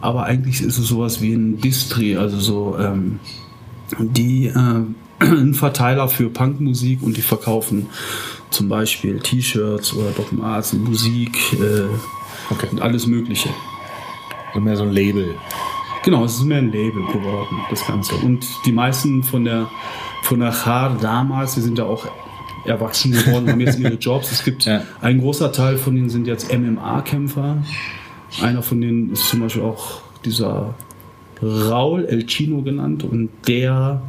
[0.01, 3.19] aber eigentlich ist es sowas wie ein Distri, also so ähm,
[3.97, 4.83] die äh,
[5.19, 7.87] ein Verteiler für Punkmusik und die verkaufen
[8.49, 11.87] zum Beispiel T-Shirts oder Dogmarts, Musik äh,
[12.51, 12.67] Okay.
[12.71, 13.49] und alles Mögliche.
[14.53, 15.35] So mehr so ein Label.
[16.05, 18.15] Genau, es ist mehr ein Label geworden, das Ganze.
[18.15, 19.67] Und die meisten von der
[20.21, 22.05] von der Char damals, die sind ja auch
[22.65, 24.31] erwachsen geworden, haben jetzt ihre Jobs.
[24.31, 24.81] Es gibt Ja.
[25.01, 27.57] ein großer Teil von denen sind jetzt MMA-Kämpfer.
[28.41, 30.73] Einer von denen ist zum Beispiel auch dieser
[31.41, 34.01] Raul El Chino genannt und der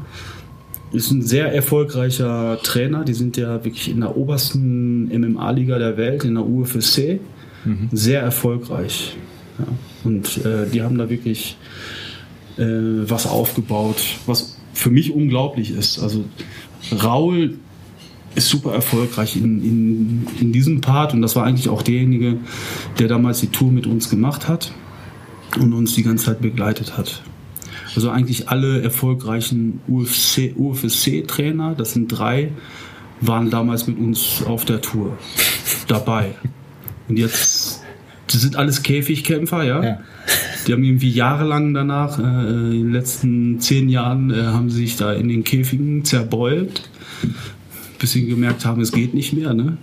[0.92, 3.04] ist ein sehr erfolgreicher Trainer.
[3.04, 7.20] Die sind ja wirklich in der obersten MMA-Liga der Welt, in der UFC,
[7.92, 9.16] sehr erfolgreich.
[9.58, 9.66] Ja.
[10.04, 11.56] Und äh, die haben da wirklich
[12.56, 15.98] äh, was aufgebaut, was für mich unglaublich ist.
[15.98, 16.24] Also
[16.92, 17.58] Raul
[18.34, 22.36] ist super erfolgreich in, in, in diesem Part und das war eigentlich auch derjenige,
[22.98, 24.72] der damals die Tour mit uns gemacht hat
[25.58, 27.22] und uns die ganze Zeit begleitet hat.
[27.94, 32.52] Also eigentlich alle erfolgreichen UFC, UFC-Trainer, das sind drei,
[33.22, 35.16] waren damals mit uns auf der Tour
[35.88, 36.34] dabei.
[37.08, 37.82] Und jetzt,
[38.28, 39.82] das sind alles Käfigkämpfer, ja.
[39.82, 40.00] Ja.
[40.66, 44.96] Die haben irgendwie jahrelang danach, äh, in den letzten zehn Jahren, äh, haben sie sich
[44.96, 46.90] da in den Käfigen zerbeult,
[47.98, 49.78] bis sie gemerkt haben, es geht nicht mehr, ne?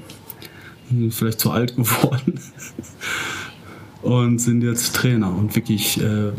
[1.10, 2.40] Vielleicht zu alt geworden.
[4.02, 6.32] Und sind jetzt Trainer und wirklich äh,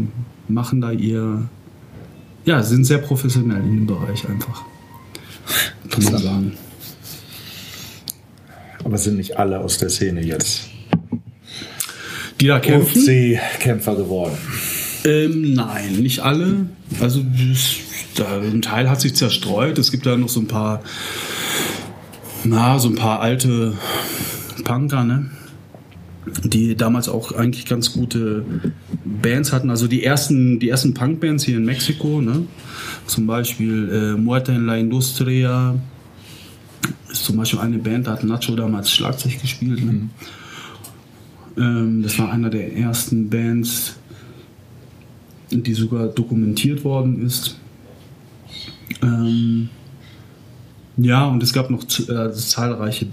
[0.48, 1.48] machen da ihr,
[2.44, 4.62] ja, sind sehr professionell in dem Bereich einfach.
[5.88, 6.52] Kann man sagen.
[8.84, 10.73] Aber sind nicht alle aus der Szene jetzt
[12.40, 13.02] Die da kämpfen?
[13.02, 14.36] UFC-Kämpfer geworden.
[15.04, 16.66] Ähm, nein, nicht alle.
[17.00, 19.78] Also ein Teil hat sich zerstreut.
[19.78, 20.82] Es gibt da noch so ein paar,
[22.44, 23.74] na, so ein paar alte
[24.64, 25.30] Punker, ne?
[26.42, 28.44] Die damals auch eigentlich ganz gute
[29.04, 29.68] Bands hatten.
[29.68, 32.46] Also die ersten, die ersten Punkbands hier in Mexiko, ne?
[33.06, 35.74] Zum Beispiel äh, Muerta en la Industria.
[37.10, 39.84] Ist zum Beispiel eine Band, da hat Nacho damals Schlagzeug gespielt.
[39.84, 40.08] Ne?
[41.56, 43.96] Ähm, das war einer der ersten Bands,
[45.50, 47.58] die sogar dokumentiert worden ist.
[49.02, 49.68] Ähm,
[50.96, 53.06] ja, und es gab noch äh, zahlreiche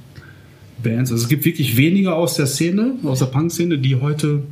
[0.84, 1.12] Bands.
[1.12, 4.44] Also es gibt wirklich wenige aus der Szene, aus der Punk-Szene, die heute,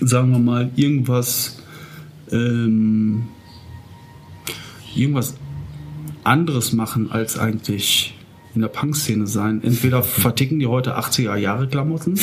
[0.00, 1.62] sagen wir mal, irgendwas,
[2.30, 3.24] ähm,
[4.94, 5.34] irgendwas
[6.24, 8.17] anderes machen als eigentlich
[8.58, 9.62] in der Punk-Szene sein.
[9.62, 12.18] Entweder verticken die heute 80er-Jahre-Klamotten,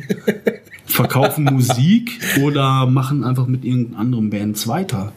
[0.86, 5.12] verkaufen Musik oder machen einfach mit irgendeinen anderen Bands weiter.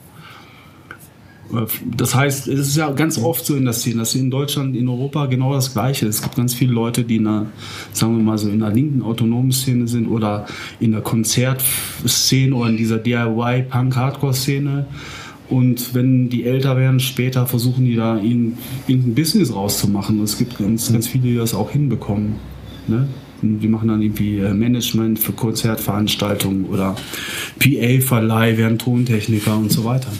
[1.98, 4.88] Das heißt, es ist ja ganz oft so in der Szene, dass in Deutschland, in
[4.88, 6.06] Europa genau das Gleiche.
[6.06, 7.48] Es gibt ganz viele Leute, die in einer,
[7.92, 10.46] sagen wir mal so, in der linken autonomen Szene sind oder
[10.80, 14.86] in der Konzertszene oder in dieser DIY-Punk-Hardcore-Szene.
[15.50, 20.20] Und wenn die älter werden, später versuchen die da irgendein irgendein Business rauszumachen.
[20.20, 22.36] Und es gibt ganz, ganz viele, die das auch hinbekommen.
[22.88, 23.08] Ne?
[23.42, 26.96] Die machen dann irgendwie äh, Management für Konzertveranstaltungen oder
[27.60, 30.12] PA-Verleih, werden Tontechniker und so weiter.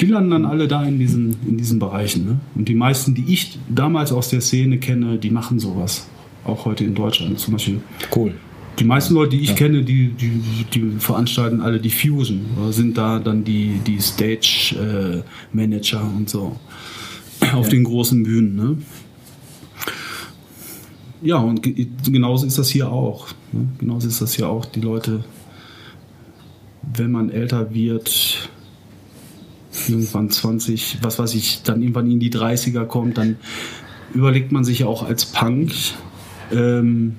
[0.00, 2.24] Die landen dann alle da in diesen, in diesen Bereichen.
[2.24, 2.40] Ne?
[2.54, 6.06] Und die meisten, die ich damals aus der Szene kenne, die machen sowas.
[6.44, 7.80] Auch heute in Deutschland zum Beispiel.
[8.14, 8.34] Cool.
[8.78, 10.40] Die meisten Leute, die ich kenne, die, die,
[10.72, 12.40] die veranstalten alle die Fusion.
[12.70, 16.56] Sind da dann die, die Stage-Manager und so.
[17.52, 18.56] Auf den großen Bühnen.
[18.56, 18.78] Ne?
[21.22, 23.28] Ja, und ge- genauso ist das hier auch.
[23.52, 23.68] Ne?
[23.78, 24.64] Genauso ist das hier auch.
[24.66, 25.24] Die Leute,
[26.96, 28.48] wenn man älter wird,
[29.88, 33.36] irgendwann 20, was weiß ich, dann irgendwann in die 30er kommt, dann
[34.14, 35.72] überlegt man sich ja auch als Punk,
[36.52, 37.16] ähm,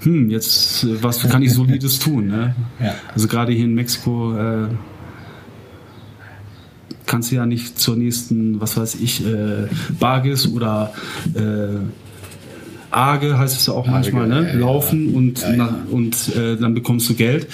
[0.00, 2.28] hm, jetzt, äh, was kann ich Solides tun?
[2.28, 2.54] Ne?
[2.80, 2.94] Ja.
[3.14, 4.68] Also gerade hier in Mexiko äh,
[7.06, 10.92] kannst du ja nicht zur nächsten, was weiß ich, äh, Bargis oder
[11.34, 11.78] äh,
[12.90, 14.52] Arge heißt es ja auch manchmal, ja, ne?
[14.58, 15.78] laufen und, Ja, ja.
[15.90, 17.46] und äh, dann bekommst du Geld.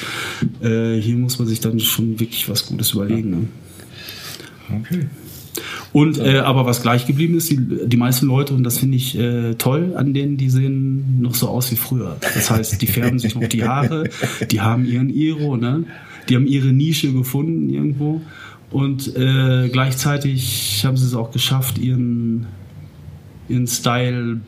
[0.62, 3.30] Äh, hier muss man sich dann schon wirklich was Gutes überlegen.
[3.30, 3.48] Ne?
[4.80, 5.06] Okay.
[5.92, 9.18] Und äh, aber was gleich geblieben ist, die, die meisten Leute, und das finde ich
[9.18, 12.16] äh, toll an denen, die sehen noch so aus wie früher.
[12.20, 14.08] Das heißt, die färben sich noch die Haare,
[14.50, 15.84] die haben ihren Iro, ne?
[16.28, 18.22] Die haben ihre Nische gefunden irgendwo.
[18.70, 22.46] Und äh, gleichzeitig haben sie es auch geschafft, ihren
[23.48, 24.40] ihren Style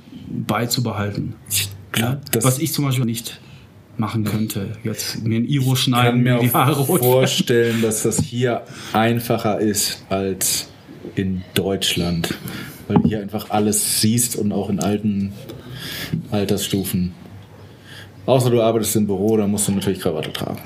[0.46, 1.34] beizubehalten.
[1.92, 3.38] glaub, das- Was ich zum Beispiel nicht
[3.98, 4.72] machen könnte.
[4.82, 9.60] Jetzt mir ein Iro Ich kann schneiden, mir die Haare vorstellen, dass das hier einfacher
[9.60, 10.68] ist als
[11.16, 12.34] in Deutschland.
[12.88, 15.32] Weil du hier einfach alles siehst und auch in alten
[16.30, 17.12] Altersstufen.
[18.26, 20.58] Außer du arbeitest im Büro, dann musst du natürlich Krawatte tragen.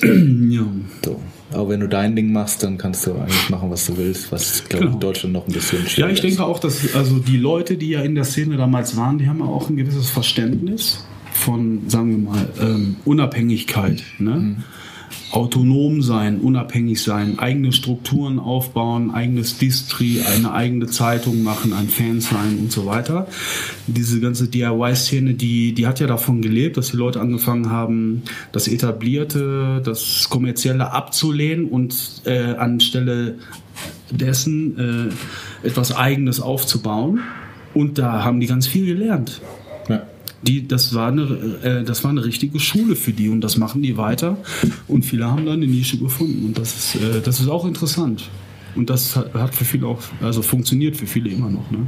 [0.50, 0.62] Ja.
[1.04, 1.20] So.
[1.52, 4.64] Aber wenn du dein Ding machst, dann kannst du eigentlich machen, was du willst, was,
[4.64, 4.94] glaube ich, Genau.
[4.94, 6.40] in Deutschland noch ein bisschen Ja, schwieriger ich denke ist.
[6.40, 9.44] auch, dass also die Leute, die ja in der Szene damals waren, die haben ja
[9.46, 14.02] auch ein gewisses Verständnis von, sagen wir mal, ähm, Unabhängigkeit.
[14.18, 14.56] Ne?
[15.30, 22.20] Autonom sein, unabhängig sein, eigene Strukturen aufbauen, eigenes Distri, eine eigene Zeitung machen, ein Fan
[22.20, 23.26] sein und so weiter.
[23.86, 28.68] Diese ganze DIY-Szene, die, die hat ja davon gelebt, dass die Leute angefangen haben, das
[28.68, 33.36] Etablierte, das Kommerzielle abzulehnen und äh, anstelle
[34.10, 35.12] dessen
[35.62, 37.20] äh, etwas Eigenes aufzubauen.
[37.74, 39.42] Und da haben die ganz viel gelernt.
[40.46, 41.22] Die, das, war eine,
[41.62, 44.38] äh, das war eine richtige Schule für die und das machen die weiter.
[44.86, 46.46] Und viele haben da eine Nische gefunden.
[46.46, 48.28] Und das ist, äh, das ist auch interessant.
[48.76, 51.70] Und das hat, für viele auch, also funktioniert für viele immer noch.
[51.70, 51.86] Ne?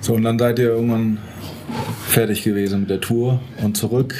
[0.00, 1.18] So, und dann seid ihr irgendwann
[2.08, 4.14] fertig gewesen mit der Tour und zurück.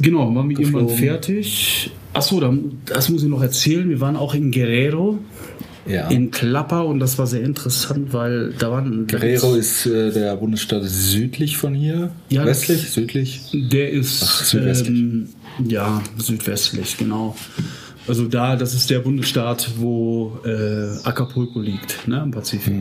[0.00, 1.90] Genau, waren wir irgendwann fertig.
[2.12, 2.40] Achso,
[2.86, 3.88] das muss ich noch erzählen.
[3.88, 5.18] Wir waren auch in Guerrero,
[5.88, 6.08] Ja.
[6.08, 9.06] in Klapper und das war sehr interessant, weil da waren.
[9.06, 12.10] Guerrero ist äh, der Bundesstaat südlich von hier.
[12.28, 12.90] Ja, Westlich?
[12.90, 13.40] Südlich?
[13.52, 14.98] Der ist Ach, südwestlich.
[14.98, 15.28] Ähm,
[15.66, 17.36] ja, südwestlich, genau.
[18.06, 22.74] Also da, das ist der Bundesstaat, wo äh, Acapulco liegt, ne, am Pazifik.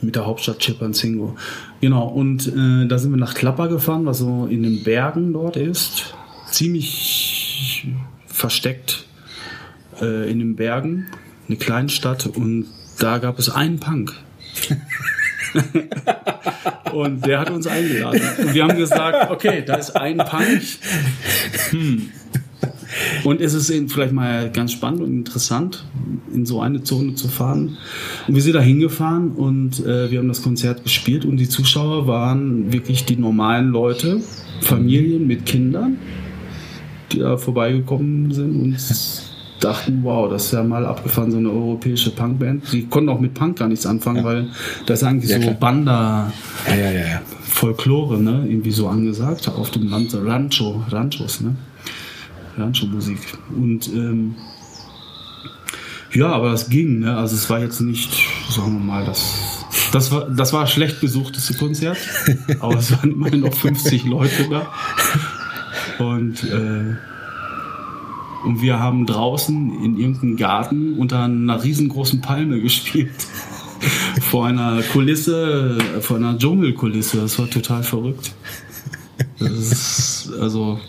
[0.00, 1.36] Mit der Hauptstadt Chilpancingo.
[1.80, 5.56] Genau, und äh, da sind wir nach Klapper gefahren, was so in den Bergen dort
[5.56, 6.14] ist.
[6.50, 7.86] Ziemlich
[8.26, 9.04] versteckt
[10.00, 11.06] äh, in den Bergen.
[11.48, 12.66] Eine Kleinstadt und
[12.98, 14.12] da gab es einen Punk.
[16.92, 18.20] Und der hat uns eingeladen.
[18.38, 20.62] Und wir haben gesagt, okay, da ist ein Punk.
[21.70, 22.10] Hm.
[23.24, 25.84] Und es ist eben vielleicht mal ganz spannend und interessant,
[26.32, 27.76] in so eine Zone zu fahren.
[28.26, 32.06] Und wir sind da hingefahren und äh, wir haben das Konzert gespielt und die Zuschauer
[32.06, 34.20] waren wirklich die normalen Leute,
[34.62, 35.98] Familien mit Kindern,
[37.12, 38.76] die da vorbeigekommen sind und
[39.60, 42.72] dachten, wow, das ist ja mal abgefahren, so eine europäische Punkband.
[42.72, 44.48] Die konnten auch mit Punk gar nichts anfangen, weil
[44.86, 45.54] das ist eigentlich Ja, so.
[45.58, 46.32] Banda,
[46.68, 47.06] Ja, ja, ja.
[47.06, 47.22] ja.
[47.42, 48.46] Folklore, ne?
[48.48, 51.56] Irgendwie so angesagt auf dem Land, Rancho, Ranchos, ne?
[52.56, 53.18] Rancho-Musik.
[53.56, 54.34] Und ähm,
[56.12, 57.16] ja, aber das ging, ne?
[57.16, 58.10] Also es war jetzt nicht,
[58.50, 59.64] sagen wir mal, das.
[59.92, 61.98] Das war, das war schlecht besuchteste Konzert,
[62.60, 66.04] aber es waren immerhin noch 50 Leute da.
[66.04, 66.94] Und, äh,
[68.44, 73.10] und wir haben draußen in irgendeinem Garten unter einer riesengroßen Palme gespielt.
[74.20, 77.18] vor einer Kulisse, vor einer Dschungelkulisse.
[77.18, 78.32] Das war total verrückt.
[79.38, 80.80] Das ist, also,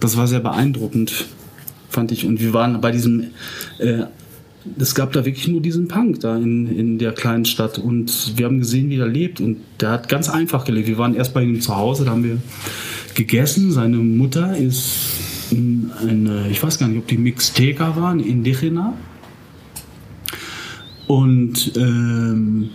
[0.00, 1.26] das war sehr beeindruckend,
[1.88, 2.26] fand ich.
[2.26, 3.28] Und wir waren bei diesem,
[3.78, 4.04] äh,
[4.78, 8.46] es gab da wirklich nur diesen Punk da in, in der kleinen Stadt und wir
[8.46, 10.88] haben gesehen, wie er lebt und der hat ganz einfach gelebt.
[10.88, 12.38] Wir waren erst bei ihm zu Hause, da haben wir
[13.16, 13.72] gegessen.
[13.72, 18.94] Seine Mutter ist ein- eine, ich weiß gar nicht, ob die Mixteca waren, Indigena.
[21.06, 22.70] Und ähm,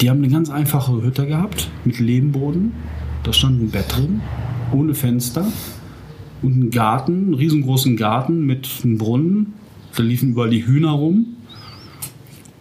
[0.00, 2.72] die haben eine ganz einfache Hütte gehabt mit Lehmboden.
[3.24, 4.20] Da stand ein Bett drin,
[4.72, 5.46] ohne Fenster.
[6.40, 9.52] Und ein Garten, einen riesengroßen Garten mit einem Brunnen.
[9.96, 11.26] Da liefen überall die Hühner rum.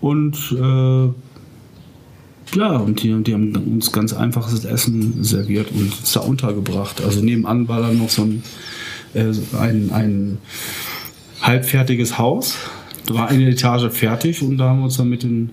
[0.01, 1.09] Und äh,
[2.55, 7.01] ja, und die, die haben uns ganz einfaches Essen serviert und uns da untergebracht.
[7.03, 8.43] Also nebenan war dann noch so ein,
[9.13, 10.37] äh, ein, ein
[11.41, 12.57] halbfertiges Haus.
[13.05, 15.49] Da war eine Etage fertig und da haben wir uns dann mit den,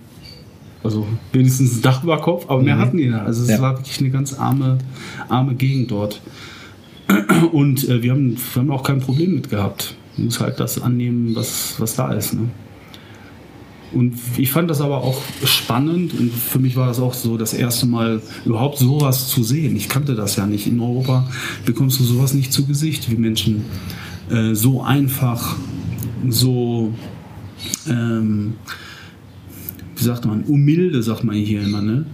[0.83, 3.19] also wenigstens ein Dach über Kopf, aber mehr hatten die da.
[3.23, 3.61] Also es Ja.
[3.61, 4.77] war wirklich eine ganz arme,
[5.29, 6.21] arme Gegend dort.
[7.51, 9.95] Und äh, wir, haben, wir haben auch kein Problem mit gehabt.
[10.15, 12.33] Man muss halt das annehmen, was, was da ist.
[12.33, 12.49] Ne?
[13.91, 17.53] Und ich fand das aber auch spannend und für mich war das auch so das
[17.53, 19.75] erste Mal überhaupt sowas zu sehen.
[19.75, 20.67] Ich kannte das ja nicht.
[20.67, 21.27] In Europa
[21.65, 23.65] bekommst du sowas nicht zu Gesicht, wie Menschen
[24.29, 25.55] äh, so einfach,
[26.29, 26.93] so,
[27.87, 28.53] ähm,
[29.95, 32.05] wie sagt man, humilde, sagt man hier immer, ne?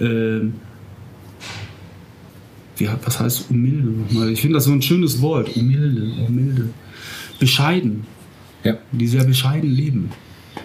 [0.00, 0.54] Ähm,
[2.78, 4.30] wie, was heißt humilde nochmal?
[4.32, 6.70] Ich finde das so ein schönes Wort, humilde, humilde.
[7.38, 8.04] Bescheiden
[8.64, 8.74] Ja.
[8.92, 10.10] die sehr bescheiden leben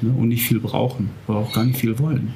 [0.02, 2.34] ne, und nicht viel brauchen oder auch gar nicht viel wollen.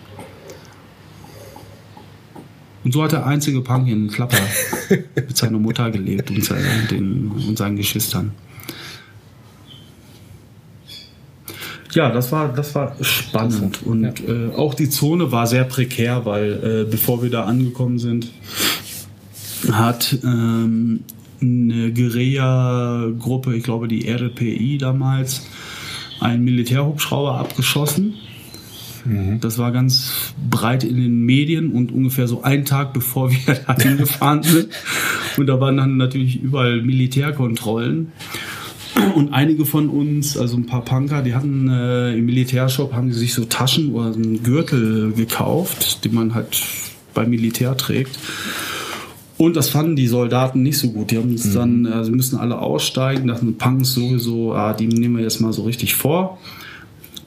[2.83, 4.39] Und so hat der einzige Punk in Klapper
[5.15, 8.31] mit seiner Mutter gelebt und, seinen, den, und seinen Geschwistern.
[11.93, 13.83] Ja, das war, das war spannend.
[13.83, 18.31] Und äh, auch die Zone war sehr prekär, weil äh, bevor wir da angekommen sind,
[19.71, 21.01] hat ähm,
[21.41, 25.45] eine Guerilla-Gruppe, ich glaube die RPI damals,
[26.21, 28.13] einen Militärhubschrauber abgeschossen.
[29.39, 33.75] Das war ganz breit in den Medien und ungefähr so einen Tag bevor wir da
[33.75, 34.69] hingefahren sind.
[35.37, 38.11] Und da waren dann natürlich überall Militärkontrollen.
[39.15, 43.13] Und einige von uns, also ein paar Punker, die hatten äh, im Militärshop, haben die
[43.13, 46.61] sich so Taschen oder einen Gürtel gekauft, den man halt
[47.13, 48.19] beim Militär trägt.
[49.41, 51.09] Und das fanden die Soldaten nicht so gut.
[51.09, 55.17] Die haben uns dann, äh, sie müssen alle aussteigen, dachten Punks sowieso, ah, die nehmen
[55.17, 56.37] wir jetzt mal so richtig vor.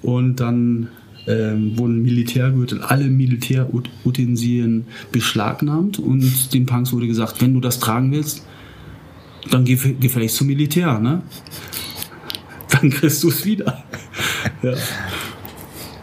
[0.00, 0.90] Und dann
[1.26, 8.12] ähm, wurden Militärgürtel, alle Militärutensilien beschlagnahmt und den Punks wurde gesagt, wenn du das tragen
[8.12, 8.46] willst,
[9.50, 11.20] dann geh gefälligst zum Militär, ne?
[12.70, 13.82] Dann kriegst du es wieder.
[14.62, 14.74] ja.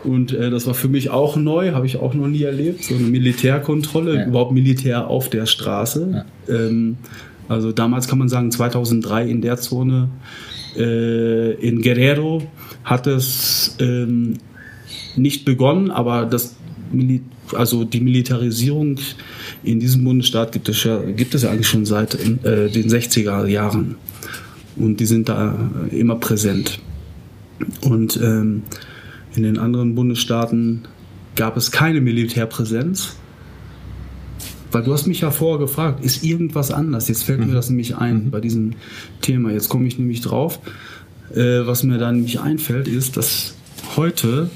[0.04, 2.96] Und äh, das war für mich auch neu, habe ich auch noch nie erlebt, so
[2.96, 4.26] eine Militärkontrolle, Ja.
[4.28, 6.26] überhaupt Militär auf der Straße.
[6.50, 6.98] Ähm,
[7.48, 10.10] also damals kann man sagen, 2003 in der Zone
[10.78, 12.44] äh, in Guerrero
[12.84, 14.36] hat es ähm,
[15.16, 16.56] nicht begonnen, aber das
[16.92, 17.22] Mili
[17.54, 18.98] also die Militarisierung
[19.64, 23.46] in diesem Bundesstaat gibt es ja, gibt es ja eigentlich schon seit äh, den 60er
[23.46, 23.96] Jahren.
[24.78, 26.80] Und die sind da immer präsent.
[27.82, 28.64] Und ähm,
[29.36, 30.84] in den anderen Bundesstaaten
[31.36, 33.16] gab es keine Militärpräsenz.
[34.72, 37.10] Weil du hast mich ja vorher gefragt, ist irgendwas anders?
[37.10, 38.74] Jetzt fällt mir das nämlich ein bei diesem
[39.20, 39.52] Thema.
[39.52, 40.60] Jetzt komme ich nämlich drauf.
[41.36, 43.56] Äh, was mir da nämlich einfällt, ist, dass
[43.98, 44.50] heute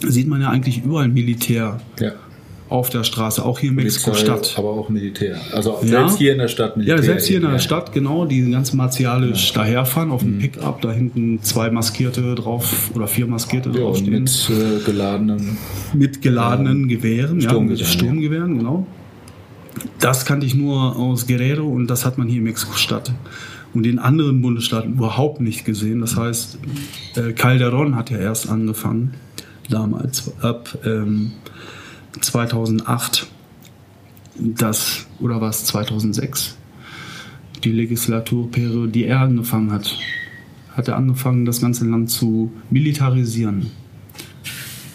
[0.00, 2.12] sieht man ja eigentlich überall Militär Ja.
[2.70, 4.54] Auf der Straße, auch hier in Mexiko-Stadt.
[4.56, 5.38] Aber auch Militär.
[5.52, 5.86] Also Ja.
[5.88, 6.96] selbst hier in der Stadt Militär.
[6.96, 7.58] Ja, selbst hier in der Ja.
[7.58, 13.06] Stadt, genau, die ganz martialisch daherfahren auf dem Pickup, da hinten zwei Maskierte drauf oder
[13.06, 14.22] vier Maskierte Ja, draufstehen.
[14.24, 15.56] mit äh, geladenem.
[15.92, 18.86] mit geladenen Gewehren, ja, mit Sturmgewehren, Sturmgewehren, genau.
[20.00, 23.12] Das kannte ich nur aus Guerrero und das hat man hier in Mexiko-Stadt
[23.74, 26.00] und in anderen Bundesstaaten überhaupt nicht gesehen.
[26.00, 26.58] Das heißt,
[27.16, 29.14] äh, Calderon hat ja erst angefangen,
[29.68, 31.32] damals ab ähm,
[32.20, 33.26] 2008,
[34.36, 36.56] das, oder was, 2006,
[37.62, 39.96] die Legislaturperiode, die er angefangen hat,
[40.76, 43.70] hat er angefangen, das ganze Land zu militarisieren.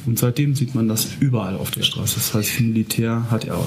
[0.05, 2.15] Und seitdem sieht man das überall auf der Straße.
[2.15, 3.59] Das heißt, Militär hat er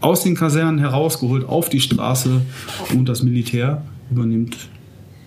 [0.00, 2.42] aus den Kasernen herausgeholt auf die Straße
[2.94, 4.56] und das Militär übernimmt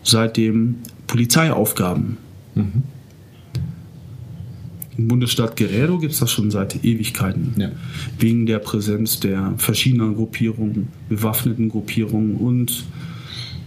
[0.04, 2.18] seitdem Polizeiaufgaben.
[4.98, 7.54] Im Bundesstaat Guerrero gibt es das schon seit Ewigkeiten.
[7.58, 7.72] Ja.
[8.20, 12.86] Wegen der Präsenz der verschiedenen Gruppierungen, bewaffneten Gruppierungen und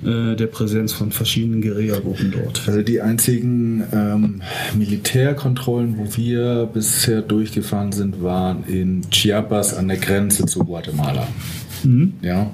[0.05, 2.63] äh, der Präsenz von verschiedenen Guerillagruppen dort.
[2.67, 4.43] Also die einzigen ähm,
[4.77, 11.27] Militärkontrollen, wo wir bisher durchgefahren sind, waren in Chiapas an der Grenze zu Guatemala.
[12.23, 12.51] Ja,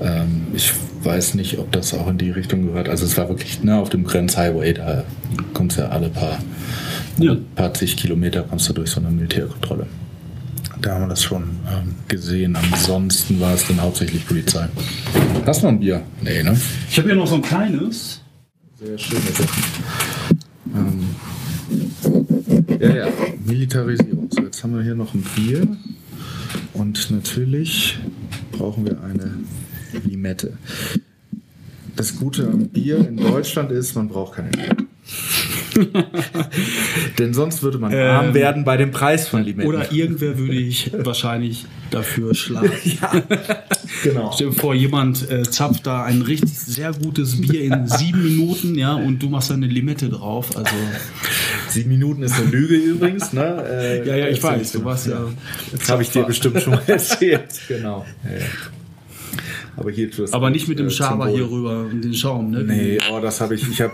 [0.00, 2.88] ähm, ich weiß nicht, ob das auch in die Richtung gehört.
[2.88, 5.04] Also es war wirklich ne, auf dem Grenzhighway, da
[5.54, 6.38] kommst ja alle paar,
[7.20, 7.36] Ja.
[7.54, 9.86] paar zig Kilometer kommst du durch so eine Militärkontrolle.
[10.80, 12.56] Da haben wir das schon ähm, gesehen.
[12.56, 14.66] Ansonsten war es dann hauptsächlich Polizei.
[15.44, 16.02] Hast du noch ein Bier?
[16.22, 16.58] Nee, ne?
[16.88, 18.22] Ich habe hier noch so ein kleines.
[18.78, 19.62] Sehr schöne Sachen.
[20.74, 21.04] Ähm,
[22.80, 23.08] ja, ja,
[23.44, 24.28] Militarisierung.
[24.30, 25.66] So, jetzt haben wir hier noch ein Bier.
[26.72, 27.98] Und natürlich
[28.52, 29.34] brauchen wir eine
[30.06, 30.54] Limette.
[31.96, 34.84] Das Gute am Bier in Deutschland ist, man braucht keine Limette.
[37.18, 39.68] Denn sonst würde man arm werden bei dem Preis von Limetten.
[39.68, 42.70] Oder irgendwer würde ich wahrscheinlich dafür schlagen.
[44.02, 44.32] genau.
[44.34, 48.74] Stell dir vor, jemand äh, zapft da ein richtig sehr gutes Bier in sieben Minuten,
[48.76, 50.56] ja, und du machst da eine Limette drauf.
[50.56, 50.74] Also,
[51.70, 53.64] Sieben Minuten ist eine Lüge übrigens, ne?
[53.68, 55.26] Äh, ja, ja, ich weiß, du warst ja.
[55.70, 57.60] Das habe ich dir bestimmt schon mal erzählt.
[57.68, 58.04] genau.
[58.24, 58.46] Ja, ja.
[59.76, 62.64] Aber hier tust Aber nicht mit dem äh, Schaber hier rüber und den Schaum, ne?
[62.64, 63.68] Nee, oh, das habe ich.
[63.68, 63.92] Ich habe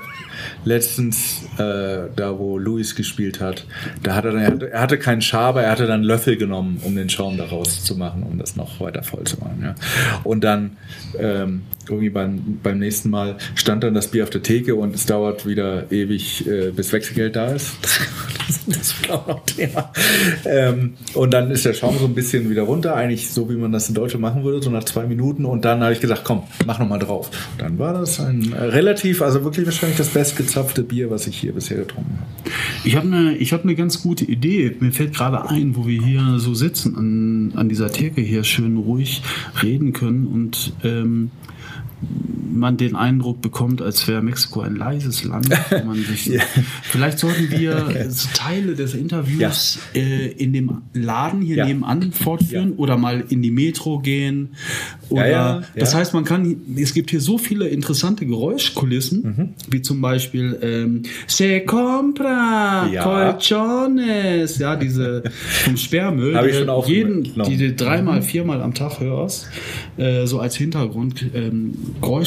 [0.65, 3.67] letztens äh, da, wo Luis gespielt hat,
[4.03, 6.81] da hat er, dann, er hatte, er hatte keinen Schaber, er hatte dann Löffel genommen,
[6.85, 9.61] um den Schaum daraus zu machen, um das noch weiter voll zu machen.
[9.63, 9.75] Ja.
[10.25, 10.77] Und dann
[11.19, 15.07] ähm, irgendwie beim, beim nächsten Mal stand dann das Bier auf der Theke und es
[15.07, 17.77] dauert wieder ewig, äh, bis Wechselgeld da ist.
[18.67, 19.93] das war auch noch Thema.
[20.45, 23.73] Ähm, und dann ist der Schaum so ein bisschen wieder runter, eigentlich so wie man
[23.73, 25.45] das in Deutschland machen würde, so nach zwei Minuten.
[25.45, 27.31] Und dann habe ich gesagt, komm, mach noch mal drauf.
[27.59, 31.79] Dann war das ein relativ, also wirklich wahrscheinlich das bestgezapfte Bier, was ich hier bisher
[31.79, 32.19] getrunken.
[32.85, 34.77] Ich habe eine hab ne ganz gute Idee.
[34.81, 38.77] Mir fällt gerade ein, wo wir hier so sitzen an, an dieser Theke hier schön
[38.77, 39.23] ruhig
[39.63, 41.31] reden können und ähm,
[42.55, 45.49] man den Eindruck bekommt, als wäre Mexiko ein leises Land.
[46.09, 46.39] sich,
[46.83, 47.87] Vielleicht sollten wir
[48.35, 51.67] Teile des Interviews äh, in dem Laden hier Ja.
[51.67, 54.51] nebenan fortführen oder mal in die Metro gehen.
[55.09, 55.31] Oder Ja,
[55.61, 55.99] ja, das ja.
[56.01, 59.49] heißt, man kann, es gibt hier so viele interessante Geräuschkulissen, Mhm.
[59.71, 63.03] wie zum Beispiel ähm, Se compra Ja.
[63.03, 65.23] colchones, ja, diese
[65.65, 67.25] vom Sperrmüll, Hab ich die schon aufgenommen.
[67.25, 69.49] jeden, die du dreimal, viermal am Tag hörst,
[69.97, 71.75] äh, so als Hintergrund, ähm,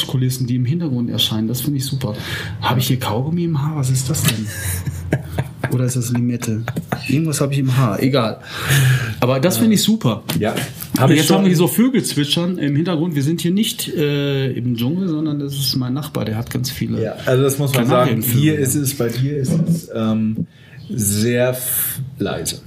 [0.10, 2.16] Geräuschkulissen, die im Hintergrund erscheinen, das finde ich super.
[2.62, 3.78] Habe ich hier Kaugummi im Haar?
[3.78, 4.48] Was ist das denn?
[5.72, 6.64] Oder ist das Limette?
[7.08, 8.40] Irgendwas habe ich im Haar, egal.
[9.20, 10.24] Aber das finde ich super.
[10.40, 10.56] Ja.
[10.98, 13.16] Aber jetzt haben wir hier so Vögel zwitschern im Hintergrund.
[13.16, 16.72] Wir sind hier nicht äh, im Dschungel, sondern das ist mein Nachbar, der hat ganz
[16.72, 17.02] viele.
[17.04, 18.22] Ja, also das muss man sagen.
[18.22, 20.48] Hier ist es, bei dir ist es ähm,
[20.90, 21.56] sehr
[22.18, 22.62] leise.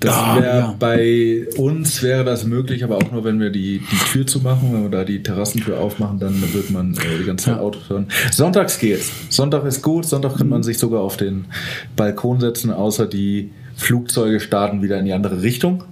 [0.00, 0.74] Das Ah, wäre ja.
[0.78, 4.82] bei uns wäre das möglich, aber auch nur, wenn wir die, die Tür zumachen, wenn
[4.82, 7.60] wir da die Terrassentür aufmachen, dann wird man äh, die ganze Zeit Ja.
[7.62, 8.08] Autos hören.
[8.30, 9.10] Sonntags geht's.
[9.30, 10.04] Sonntag ist gut.
[10.04, 11.46] Sonntag kann man sich sogar auf den
[11.96, 15.84] Balkon setzen, außer die Flugzeuge starten wieder in die andere Richtung.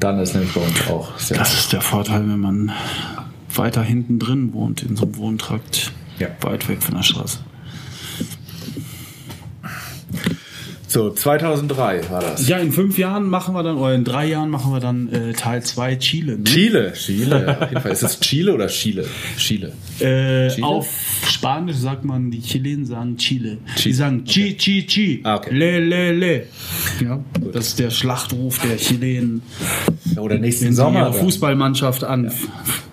[0.00, 2.72] Dann ist nämlich bei uns auch sehr Das ist der Vorteil, wenn man
[3.54, 6.28] weiter hinten drin wohnt, in so einem Wohntrakt, Ja.
[6.42, 7.38] weit weg von der Straße.
[10.94, 12.46] So, 2003 war das.
[12.46, 15.32] Ja, in fünf Jahren machen wir dann, oder in drei Jahren machen wir dann äh,
[15.32, 16.36] Teil 2 Chile.
[16.38, 16.44] Ne?
[16.44, 17.90] Chile, Chile, auf jeden Fall.
[17.90, 19.04] Ist es Chile oder Chile?
[19.36, 19.72] Chile.
[19.98, 20.64] Äh, Chile?
[20.64, 20.88] auf
[21.26, 23.58] Spanisch sagt man, die Chilenen sagen Chile.
[23.76, 25.20] Die Chile, sagen Chi, Chi, Chi.
[25.24, 25.52] Ah, okay.
[25.52, 26.46] Le, le, le.
[27.04, 27.18] Ja,
[27.52, 29.42] das ist der Schlachtruf der Chilenen,
[30.14, 31.00] Ja, Oder nächsten wenn sie Sommer.
[31.08, 31.14] ihre.
[31.14, 32.30] Fußballmannschaft an.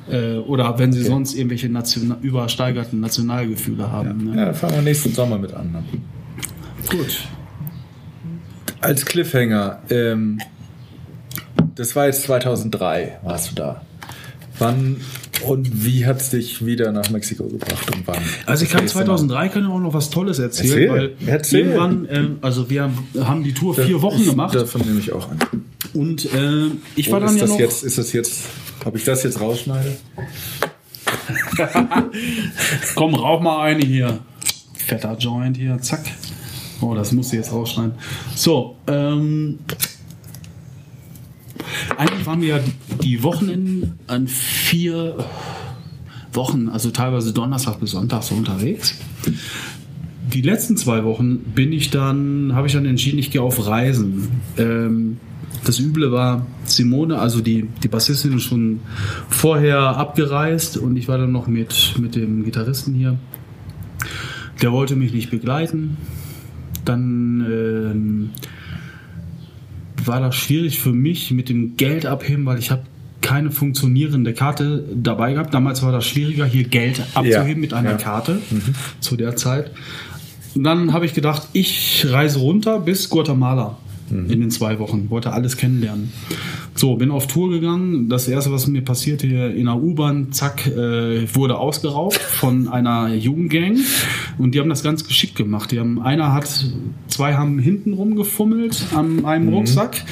[0.10, 4.26] Äh, oder wenn sie sonst irgendwelche Nation übersteigerten Nationalgefühle haben.
[4.32, 4.38] Ne?
[4.42, 5.72] Ja, fangen wir nächsten Sommer mit an.
[5.72, 5.84] ne?
[6.90, 7.28] Gut.
[8.82, 10.40] Als Cliffhanger, ähm,
[11.76, 13.82] das war jetzt 2003, warst du da.
[14.60, 14.98] Wann
[15.46, 18.18] und wie hat es dich wieder nach Mexiko gebracht und wann?
[18.46, 19.06] Also ich kann nächste Mal.
[19.06, 21.60] 2003 kann ich auch noch was Tolles erzählen, Erzähl, weil erzähl.
[21.62, 25.30] irgendwann, ähm, also wir haben die Tour vier Wochen Ich- gemacht Davon nehme ich auch
[25.32, 25.40] an.
[25.94, 27.60] und äh, ich war Und dann ist ja das noch.
[27.60, 28.42] jetzt, ist das jetzt,
[28.86, 29.96] ob ich das jetzt rausschneide?
[32.96, 34.20] Komm, rauch mal eine hier.
[34.76, 36.02] Fetter Joint hier, zack.
[36.82, 37.94] Oh, das musst du jetzt rausschneiden.
[38.36, 39.60] So, ähm.
[41.98, 42.60] Eigentlich waren wir ja
[43.04, 45.18] die Wochenenden an vier
[46.34, 48.96] Wochen, also teilweise Donnerstag bis Sonntag so unterwegs.
[50.34, 54.30] Die letzten zwei Wochen bin ich dann, habe ich dann entschieden, ich gehe auf Reisen.
[54.58, 55.18] Ähm,
[55.66, 58.80] das Üble war, Simone, also die, die Bassistin, ist schon
[59.30, 63.18] vorher abgereist und ich war dann noch mit, mit dem Gitarristen hier.
[64.62, 65.98] Der wollte mich nicht begleiten.
[66.86, 68.30] Dann ähm,
[70.06, 72.84] war das schwierig für mich mit dem Geld abheben, weil ich habe
[73.22, 75.54] keine funktionierende Karte dabei gehabt.
[75.54, 77.96] Damals war das schwieriger, hier Geld abzuheben Ja, mit einer ja.
[77.98, 78.02] Mhm.
[78.02, 78.42] Karte
[79.00, 79.72] zu der Zeit.
[80.56, 83.78] Und dann habe ich gedacht, ich reise runter bis Guatemala
[84.10, 84.30] Mhm.
[84.30, 85.10] in den zwei Wochen.
[85.10, 86.12] Wollte alles kennenlernen.
[86.74, 88.08] So, bin auf Tour gegangen.
[88.08, 93.14] Das erste, was mir passierte hier in der U-Bahn, zack, äh, wurde ausgeraubt von einer
[93.14, 93.78] Jugendgang.
[94.38, 95.72] Und die haben das ganz geschickt gemacht.
[95.72, 96.66] Die haben, einer hat,
[97.08, 100.04] zwei haben hinten rumgefummelt an einem Rucksack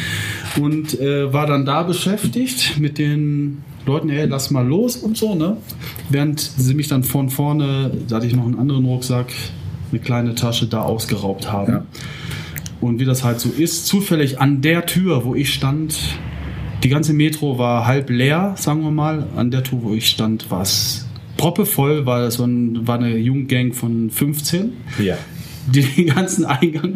[0.62, 5.36] und äh, war dann da beschäftigt mit den Leuten, hey, lass mal los und so,
[5.36, 5.58] ne?
[6.10, 9.28] Während sie mich dann von vorne, da hatte ich noch einen anderen Rucksack,
[9.92, 11.72] eine kleine Tasche da ausgeraubt haben.
[11.72, 11.86] Ja.
[12.82, 15.98] Und wie das halt so ist, zufällig an der Tür, wo ich stand,
[16.84, 19.28] die ganze Metro war halb leer, sagen wir mal.
[19.36, 21.06] An der Tür, wo ich stand, war es
[21.38, 25.18] proppevoll, weil es war, ein, war eine Jugendgang von 15, Ja.
[25.68, 26.96] die den ganzen Eingang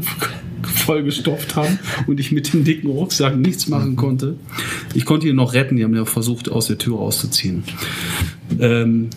[0.64, 4.36] voll gestopft haben und ich mit dem dicken Rucksack nichts machen konnte.
[4.94, 7.64] Ich konnte ihn noch retten, die haben ja versucht, aus der Tür rauszuziehen.
[8.60, 9.10] Ähm,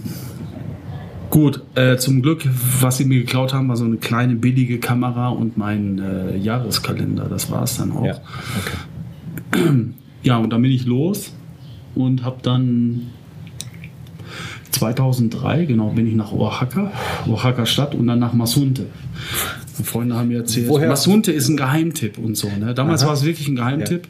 [1.28, 2.48] Gut, äh, zum Glück,
[2.80, 7.24] was sie mir geklaut haben, war so eine kleine billige Kamera und mein äh, Jahreskalender.
[7.28, 8.04] Das war es dann auch.
[8.06, 8.20] Ja.
[9.52, 9.72] Okay.
[10.26, 11.32] Ja, und dann bin ich los
[11.94, 13.02] und habe dann
[14.72, 16.90] 2003, genau, bin ich nach Oaxaca,
[17.28, 18.86] Oaxaca Stadt und dann nach Masunte.
[19.78, 22.48] Und Freunde haben mir erzählt, Woher- Masunte ist ein Geheimtipp und so.
[22.48, 22.74] Ne?
[22.74, 23.08] Damals Aha.
[23.08, 24.08] war es wirklich ein Geheimtipp.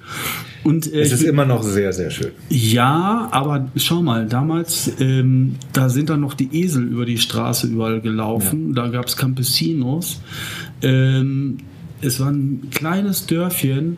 [0.64, 2.32] Und, äh, Es ist bin- immer noch sehr, sehr schön.
[2.48, 7.66] ja, aber schau mal, damals, ähm, da sind dann noch die Esel über die Straße
[7.68, 8.74] überall gelaufen.
[8.74, 10.20] Da gab es Campesinos.
[10.82, 11.58] Ähm,
[12.00, 13.96] es war ein kleines Dörfchen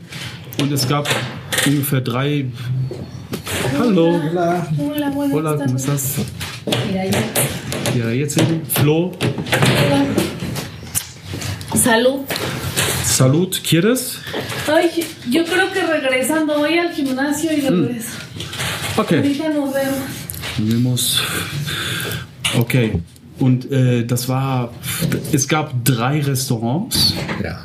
[0.61, 1.09] und es gab
[1.67, 2.47] ungefähr drei.
[3.79, 4.21] Hallo.
[4.31, 4.67] Hola,
[5.11, 6.15] buenas Hola, ¿cómo estás?
[7.97, 9.13] Ja, jetzt sind Flo.
[9.87, 10.05] Hola.
[11.75, 12.21] Salud.
[13.05, 14.19] Salut, ¿quieres?
[14.73, 18.09] Ay, yo creo que regresando voy al gimnasio y regreso.
[18.97, 19.19] Okay.
[19.19, 19.99] Ahorita nos vemos.
[20.59, 21.23] Wilmus.
[22.59, 23.01] Okay.
[23.39, 24.71] Und äh, das war,
[25.33, 27.61] es gab drei Restaurants Ja.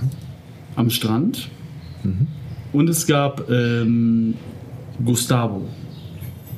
[0.76, 1.50] am Strand
[2.74, 4.34] und es gab ähm,
[5.04, 5.68] Gustavo.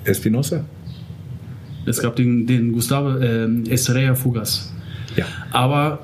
[0.03, 0.63] Espinosa?
[1.85, 4.71] Es gab den, den Gustavo ähm, Estrella Fugas.
[5.15, 5.25] Ja.
[5.51, 5.99] Aber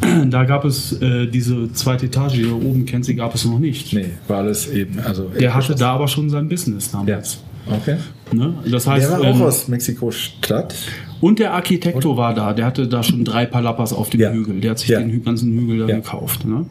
[0.30, 3.58] da gab es äh, diese zweite Etage, die du oben kennst, die gab es noch
[3.58, 3.92] nicht.
[3.92, 4.98] Nee, war alles eben.
[5.00, 7.02] Also Der hatte da aber schon sein Business Ja.
[7.04, 7.38] damals.
[7.68, 7.96] Okay.
[8.32, 8.54] Ne?
[8.70, 10.74] Das heißt, Der war ähm, auch aus Mexiko-Stadt.
[11.20, 14.30] und der Architekto war da, der hatte da schon drei Palapas auf dem Ja.
[14.32, 14.60] Hügel.
[14.60, 15.00] Der hat sich Ja.
[15.00, 15.96] den ganzen Hügel da Ja.
[15.96, 16.44] gekauft.
[16.44, 16.66] Ne?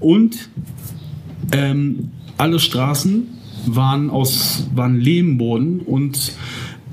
[0.00, 0.48] Und
[1.52, 3.26] ähm, alle Straßen
[3.66, 6.32] waren aus waren Lehmboden und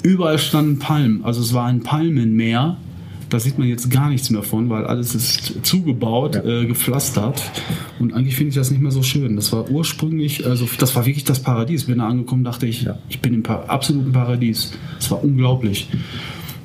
[0.04, 1.24] überall standen Palmen.
[1.24, 2.78] Also es war ein Palmenmeer.
[3.30, 6.44] Da sieht man jetzt gar nichts mehr von, weil alles ist zugebaut, Ja.
[6.62, 7.42] äh, gepflastert.
[8.00, 9.36] Und eigentlich finde ich das nicht mehr so schön.
[9.36, 11.86] Das war ursprünglich, also das war wirklich das Paradies.
[11.86, 13.00] Bin da angekommen, dachte ich, Ja.
[13.10, 14.74] ich bin im pa absoluten Paradies.
[15.00, 15.88] Das war unglaublich.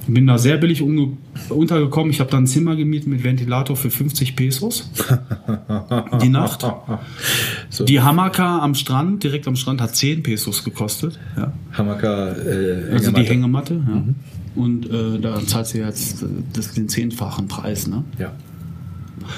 [0.09, 2.11] Bin da sehr billig untergekommen.
[2.11, 4.91] Ich habe da ein Zimmer gemietet mit Ventilator für 50 Pesos.
[6.23, 6.67] Die Nacht.
[7.69, 7.85] So.
[7.85, 11.19] Die Hamaka am Strand, direkt am Strand, hat 10 Pesos gekostet.
[11.37, 11.53] Ja.
[11.73, 13.75] Hamaka, äh, Also die Hängematte.
[13.75, 14.05] Ja.
[14.55, 17.87] Und äh, da zahlt sie jetzt äh, das, den zehnfachen Preis.
[17.87, 18.03] Ne?
[18.19, 18.33] Ja.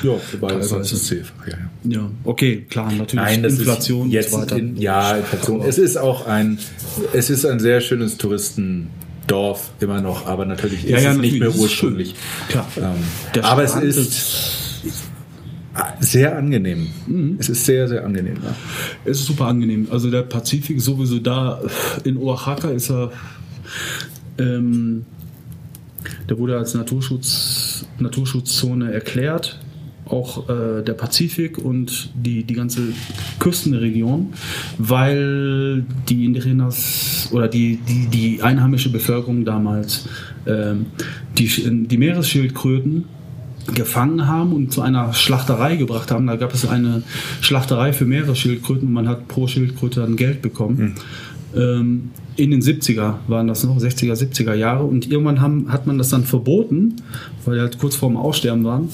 [0.03, 1.59] Ja, für beide Also es ist es ja, ja.
[1.83, 3.25] Ja, okay, klar, natürlich.
[3.25, 4.59] Nein, das Inflation ist jetzt und so weiter.
[4.59, 5.63] In, ja, Inflation.
[5.63, 6.59] Es ist auch ein,
[7.13, 8.17] es ist ein sehr schönes
[9.31, 12.15] Touristendorf immer noch, aber natürlich ist Ja, ja, es nicht mehr ist ursprünglich.
[12.49, 12.67] Klar.
[12.77, 14.67] Ähm, aber es Strand ist
[16.01, 16.89] sehr angenehm.
[17.07, 17.37] Mhm.
[17.39, 18.37] Es ist sehr, sehr angenehm.
[18.43, 18.55] Ja.
[19.05, 19.89] Es ist super angenehm.
[19.91, 21.61] Also der Pazifik sowieso da
[22.05, 23.13] in Oaxaca ist er,
[24.39, 25.05] ähm,
[26.29, 29.61] der wurde als Naturschutz, Naturschutzzone erklärt.
[30.11, 32.83] Auch äh, der Pazifik und die, die ganze
[33.39, 34.33] Küstenregion,
[34.79, 40.09] weil die Indigenas oder die, die, die einheimische Bevölkerung damals
[40.47, 40.87] ähm,
[41.39, 43.05] die, die Meeresschildkröten
[43.75, 46.27] gefangen haben und zu einer Schlachterei gebracht haben.
[46.27, 47.03] Da gab es eine
[47.41, 50.97] Schlachterei für Meeresschildkröten und man hat pro Schildkröte dann Geld bekommen.
[51.55, 54.85] Ähm, in den 70er waren das noch, 60er, 70er Jahre.
[54.85, 56.97] Und irgendwann haben, hat man das dann verboten,
[57.45, 58.89] weil die halt kurz vorm Aussterben waren.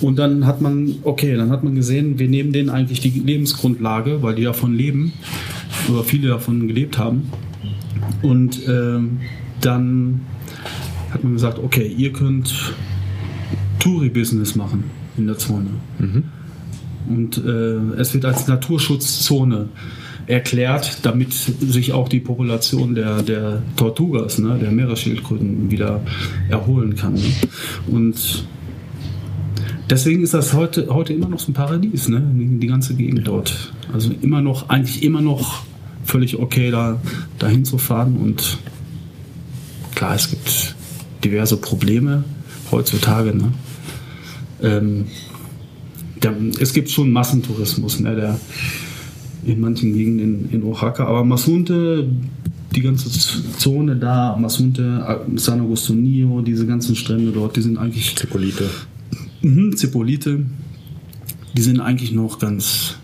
[0.00, 4.22] Und dann hat man, okay, dann hat man gesehen, wir nehmen denen eigentlich die Lebensgrundlage,
[4.22, 5.12] weil die davon leben
[5.90, 7.30] oder viele davon gelebt haben.
[8.22, 9.18] Und ähm,
[9.60, 10.20] dann
[11.10, 12.74] hat man gesagt, okay, ihr könnt
[13.80, 14.84] Touri-Business machen
[15.16, 15.70] in der Zone.
[17.08, 19.68] Und äh, es wird als Naturschutzzone
[20.26, 26.02] erklärt, damit sich auch die Population der, der Tortugas, ne, der Meeresschildkröten, wieder
[26.50, 27.14] erholen kann.
[27.14, 27.32] Ne?
[27.86, 28.46] Und
[29.90, 32.22] deswegen ist das heute, heute immer noch so ein Paradies, ne?
[32.34, 33.72] die, ganze Gegend dort.
[33.92, 35.62] Also immer noch, eigentlich immer noch
[36.04, 37.00] völlig okay, da
[37.38, 38.16] dahin zu fahren.
[38.16, 38.58] Und
[39.94, 40.76] klar, es gibt
[41.24, 42.24] diverse Probleme
[42.70, 43.34] heutzutage.
[43.34, 43.52] Ne?
[44.62, 45.06] Ähm,
[46.22, 48.40] der, es gibt schon Massentourismus, ne, der
[49.44, 52.08] in manchen Gegenden in Oaxaca, aber Masunte,
[52.74, 58.68] die ganze Zone da, Masunte, San Agustinio, diese ganzen Strände dort, die sind eigentlich Zipolite.
[59.42, 60.44] Mhm, Zipolite,
[61.54, 62.96] die sind eigentlich noch ganz,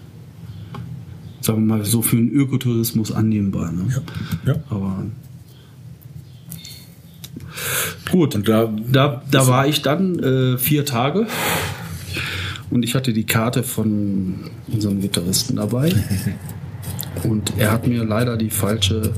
[1.40, 3.72] sagen wir mal, so für den Ökotourismus annehmbar.
[3.72, 4.02] Ne?
[4.46, 4.54] Ja.
[4.70, 5.06] Aber
[8.10, 11.26] gut, Und da, da, da war ich dann äh, vier Tage
[12.70, 14.34] und ich hatte die Karte von
[14.66, 15.92] unserem Gitarristen dabei.
[17.22, 19.12] Und er hat mir leider die falsche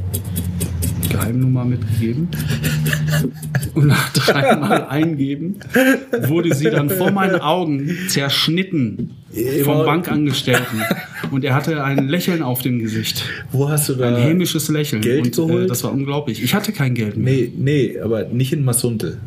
[1.09, 2.29] Geheimnummer mitgegeben.
[3.75, 5.57] Und nach dreimal eingeben
[6.29, 9.11] wurde sie dann vor meinen Augen zerschnitten
[9.65, 10.83] vom Bankangestellten.
[11.31, 13.25] Und er hatte ein Lächeln auf dem Gesicht.
[13.53, 14.09] wo hast du da?
[14.09, 15.03] Ein hämisches Lächeln.
[15.03, 15.71] Geld und äh, geholt?
[15.71, 16.43] das war unglaublich.
[16.43, 17.35] Ich hatte kein Geld mehr.
[17.35, 19.19] Nee, nee, aber nicht in Masunte.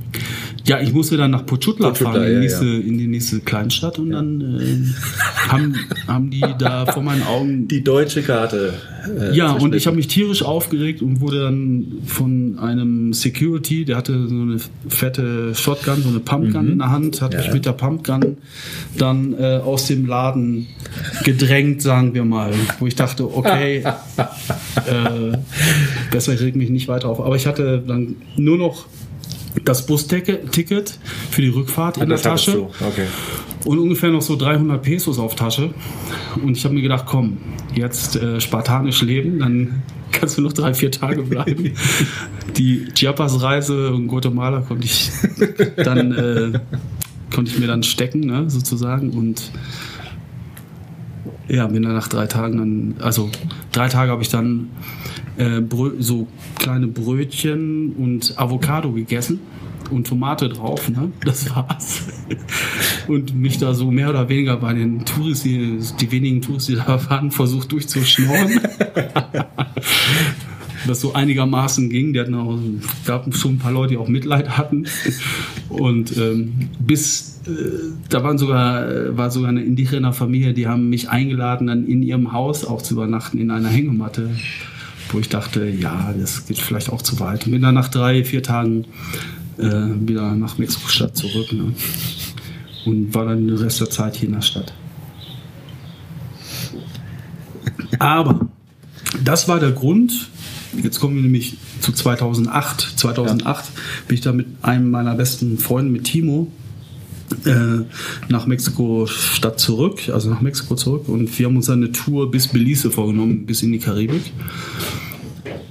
[0.69, 2.79] Ja, ich musste dann nach Pochutla Pochutla, fahren, in, ja, die nächste, ja.
[2.79, 5.75] in die nächste Kleinstadt und dann äh, haben,
[6.07, 7.67] haben die da vor meinen Augen.
[7.67, 8.73] Die deutsche Karte.
[9.19, 13.97] äh, ja, und ich habe mich tierisch aufgeregt und wurde dann von einem Security, der
[13.97, 14.57] hatte so eine
[14.87, 17.33] fette Shotgun, so eine Pumpgun in der Hand, hat Mhm.
[17.33, 17.53] Ja, mich ja.
[17.53, 18.37] mit der Pumpgun
[18.95, 20.67] dann äh, aus dem Laden
[21.23, 22.51] gedrängt, sagen wir mal.
[22.79, 23.77] Wo ich dachte, okay,
[24.85, 25.37] äh,
[26.11, 27.19] besser ich reg mich nicht weiter auf.
[27.21, 28.85] Aber ich hatte dann nur noch
[29.63, 30.99] das Busticket
[31.31, 32.61] für die Rückfahrt in der Tasche.
[32.61, 33.07] Okay.
[33.65, 35.73] und ungefähr noch so 300 Pesos auf Tasche.
[36.43, 37.37] Und ich habe mir gedacht, komm,
[37.73, 41.73] jetzt äh, spartanisch leben, dann kannst du noch drei, vier Tage bleiben.
[42.57, 45.11] Die Chiapas-Reise in Guatemala konnte ich
[45.77, 46.59] dann äh,
[47.33, 49.11] konnte ich mir dann stecken, ne, sozusagen.
[49.11, 49.51] Und
[51.49, 53.29] ja, bin dann nach drei Tagen dann, also
[53.71, 54.69] drei Tage habe ich dann
[55.37, 55.61] äh,
[55.99, 56.27] so
[56.57, 59.39] kleine Brötchen und Avocado gegessen
[59.89, 61.11] und Tomate drauf, ne?
[61.25, 62.03] Das war's.
[63.07, 65.79] Und mich da so mehr oder weniger bei den Touris, die,
[66.11, 68.61] wenigen Touris, die da waren, versucht durchzuschnorren.
[70.87, 72.13] Das so einigermaßen ging.
[72.13, 72.57] Die hatten auch,
[73.05, 74.85] gab schon ein paar Leute, die auch Mitleid hatten.
[75.69, 77.51] Und ähm, bis äh,
[78.09, 82.01] da waren sogar, äh, war sogar eine indigener Familie, die haben mich eingeladen, dann in
[82.01, 84.29] ihrem Haus auch zu übernachten in einer Hängematte,
[85.11, 87.45] wo ich dachte, ja, das geht vielleicht auch zu weit.
[87.45, 88.85] Und bin dann nach drei, vier Tagen
[89.57, 89.63] äh,
[90.07, 91.73] wieder nach Mexiko-Stadt zurück ne?
[92.85, 94.73] und war dann den Rest der Zeit hier in der Stadt.
[97.99, 98.47] Aber
[99.23, 100.29] das war der Grund.
[100.73, 102.93] Jetzt kommen wir nämlich zu 2008.
[102.95, 103.65] 2008
[104.07, 106.51] bin ich da mit einem meiner besten Freunde, mit Timo,
[107.45, 107.85] äh,
[108.29, 111.09] nach Mexiko-Stadt zurück, also nach Mexiko zurück.
[111.09, 114.31] Und wir haben uns eine Tour bis Belize vorgenommen, bis in die Karibik.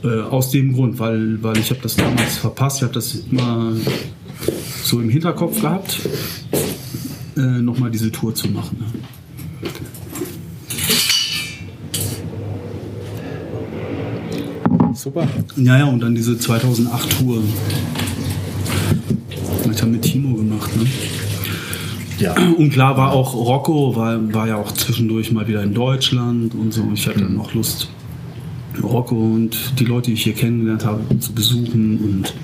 [0.02, 2.78] Äh, aus dem Grund, weil, weil ich habe das damals verpasst.
[2.78, 3.72] Ich habe das immer
[4.82, 5.98] so im Hinterkopf gehabt,
[7.36, 8.78] äh, nochmal diese Tour zu machen.
[15.08, 15.26] Super.
[15.56, 17.42] Ja, ja, und dann diese 2008-Tour.
[19.64, 20.86] Hab ich dann mit Timo gemacht, ne?
[22.18, 22.34] Ja.
[22.34, 26.74] Und klar war auch Rocco, war, war ja auch zwischendurch mal wieder in Deutschland und
[26.74, 26.90] so.
[26.92, 27.88] Ich hatte dann auch Lust,
[28.82, 31.98] Rocco und die Leute, die ich hier kennengelernt habe, zu besuchen.
[32.00, 32.34] Und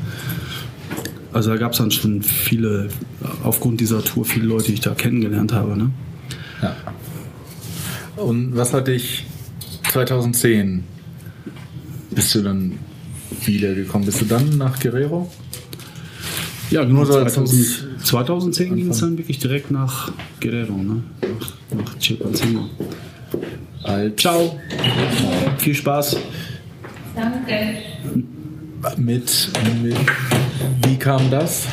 [1.34, 2.88] also da gab es dann schon viele,
[3.42, 5.76] aufgrund dieser Tour, viele Leute, die ich da kennengelernt habe.
[5.76, 5.90] Ne?
[6.62, 6.74] ja.
[8.16, 9.26] Und was hat dich
[9.92, 10.93] 2010?
[12.14, 12.78] Bist du dann
[13.44, 14.06] wiedergekommen?
[14.06, 15.30] Bist du dann nach Guerrero?
[16.70, 16.96] Ja, genau.
[16.96, 21.02] Nur so als 2000, 2010 ging es dann wirklich direkt nach Guerrero, ne?
[21.22, 22.68] nach, nach Chilpancingo.
[24.16, 24.58] Ciao,
[25.58, 26.16] viel Spaß.
[27.14, 27.76] Danke.
[28.96, 29.50] mit,
[29.82, 29.96] mit
[30.86, 31.66] wie kam das?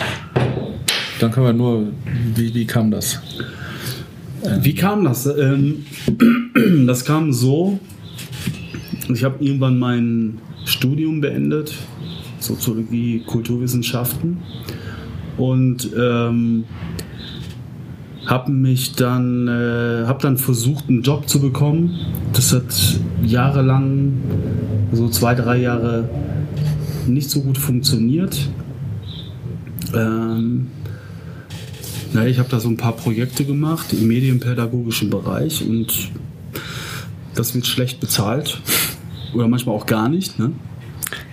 [1.19, 1.87] Dann können wir nur,
[2.35, 3.19] wie, wie kam das?
[4.61, 5.25] Wie kam das?
[5.25, 5.85] Ähm,
[6.87, 7.79] das kam so,
[9.09, 11.73] ich habe irgendwann mein Studium beendet,
[12.39, 14.37] Soziologie, Kulturwissenschaften
[15.37, 16.65] und ähm,
[18.25, 21.99] habe mich dann, äh, habe dann versucht, einen Job zu bekommen.
[22.33, 24.13] Das hat jahrelang,
[24.91, 26.07] so zwei, drei Jahre
[27.07, 28.49] nicht so gut funktioniert.
[29.93, 30.67] Ähm,
[32.13, 36.11] naja, ich habe da so ein paar Projekte gemacht im medienpädagogischen Bereich und
[37.35, 38.61] das wird schlecht bezahlt
[39.33, 40.39] oder manchmal auch gar nicht.
[40.39, 40.45] Ne?
[40.45, 40.55] Und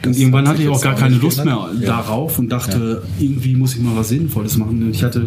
[0.02, 1.68] Das irgendwann hat hatte ich auch gar keine Lust mehr.
[1.80, 1.86] Ja.
[1.86, 4.90] darauf und dachte, irgendwie muss ich mal was Sinnvolles machen.
[4.90, 5.26] Ich hatte,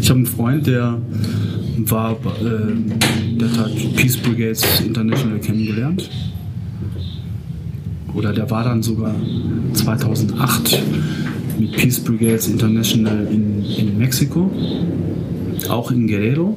[0.00, 0.98] ich habe einen Freund, der
[1.78, 6.08] war, äh, der hat Peace Brigades International kennengelernt.
[8.14, 9.14] Oder der war dann sogar
[9.74, 10.82] 2008
[11.58, 14.50] mit Peace Brigades International in, in Mexiko,
[15.68, 16.56] auch in Guerrero.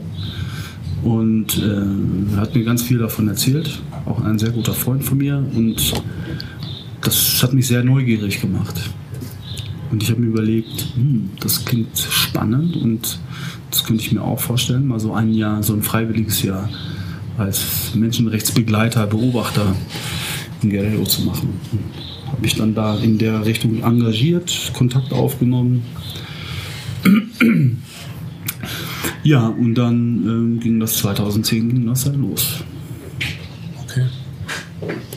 [1.03, 3.81] Und äh, hat mir ganz viel davon erzählt.
[4.05, 5.37] Auch ein sehr guter Freund von mir.
[5.53, 5.93] Und
[7.01, 8.89] das hat mich sehr neugierig gemacht.
[9.91, 13.19] Und ich habe mir überlegt, hm, das klingt spannend und
[13.69, 16.69] das könnte ich mir auch vorstellen, mal so ein Jahr, so ein freiwilliges Jahr
[17.37, 19.75] als Menschenrechtsbegleiter, Beobachter
[20.61, 21.49] in Guerrero zu machen.
[22.27, 25.83] Habe mich dann da in der Richtung engagiert, Kontakt aufgenommen.
[29.23, 29.95] Ja, und dann
[30.25, 32.63] ähm, ging das 2010 ging das dann los.
[33.87, 34.05] Okay.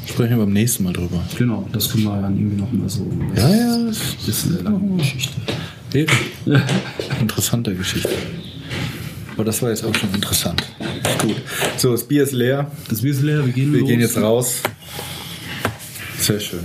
[0.06, 1.22] Sprechen wir beim nächsten Mal drüber.
[1.36, 3.10] Genau, das können wir dann irgendwie noch mal so.
[3.34, 5.32] Ja, ja, Das ist eine lange Geschichte.
[7.20, 8.10] Interessante Geschichte.
[9.34, 10.62] Aber das war jetzt auch schon interessant.
[11.20, 11.36] Gut.
[11.76, 12.70] So, das Bier ist leer.
[12.88, 13.88] Das Bier ist leer, wir gehen Wir los.
[13.88, 14.62] gehen jetzt raus.
[16.18, 16.60] Sehr schön.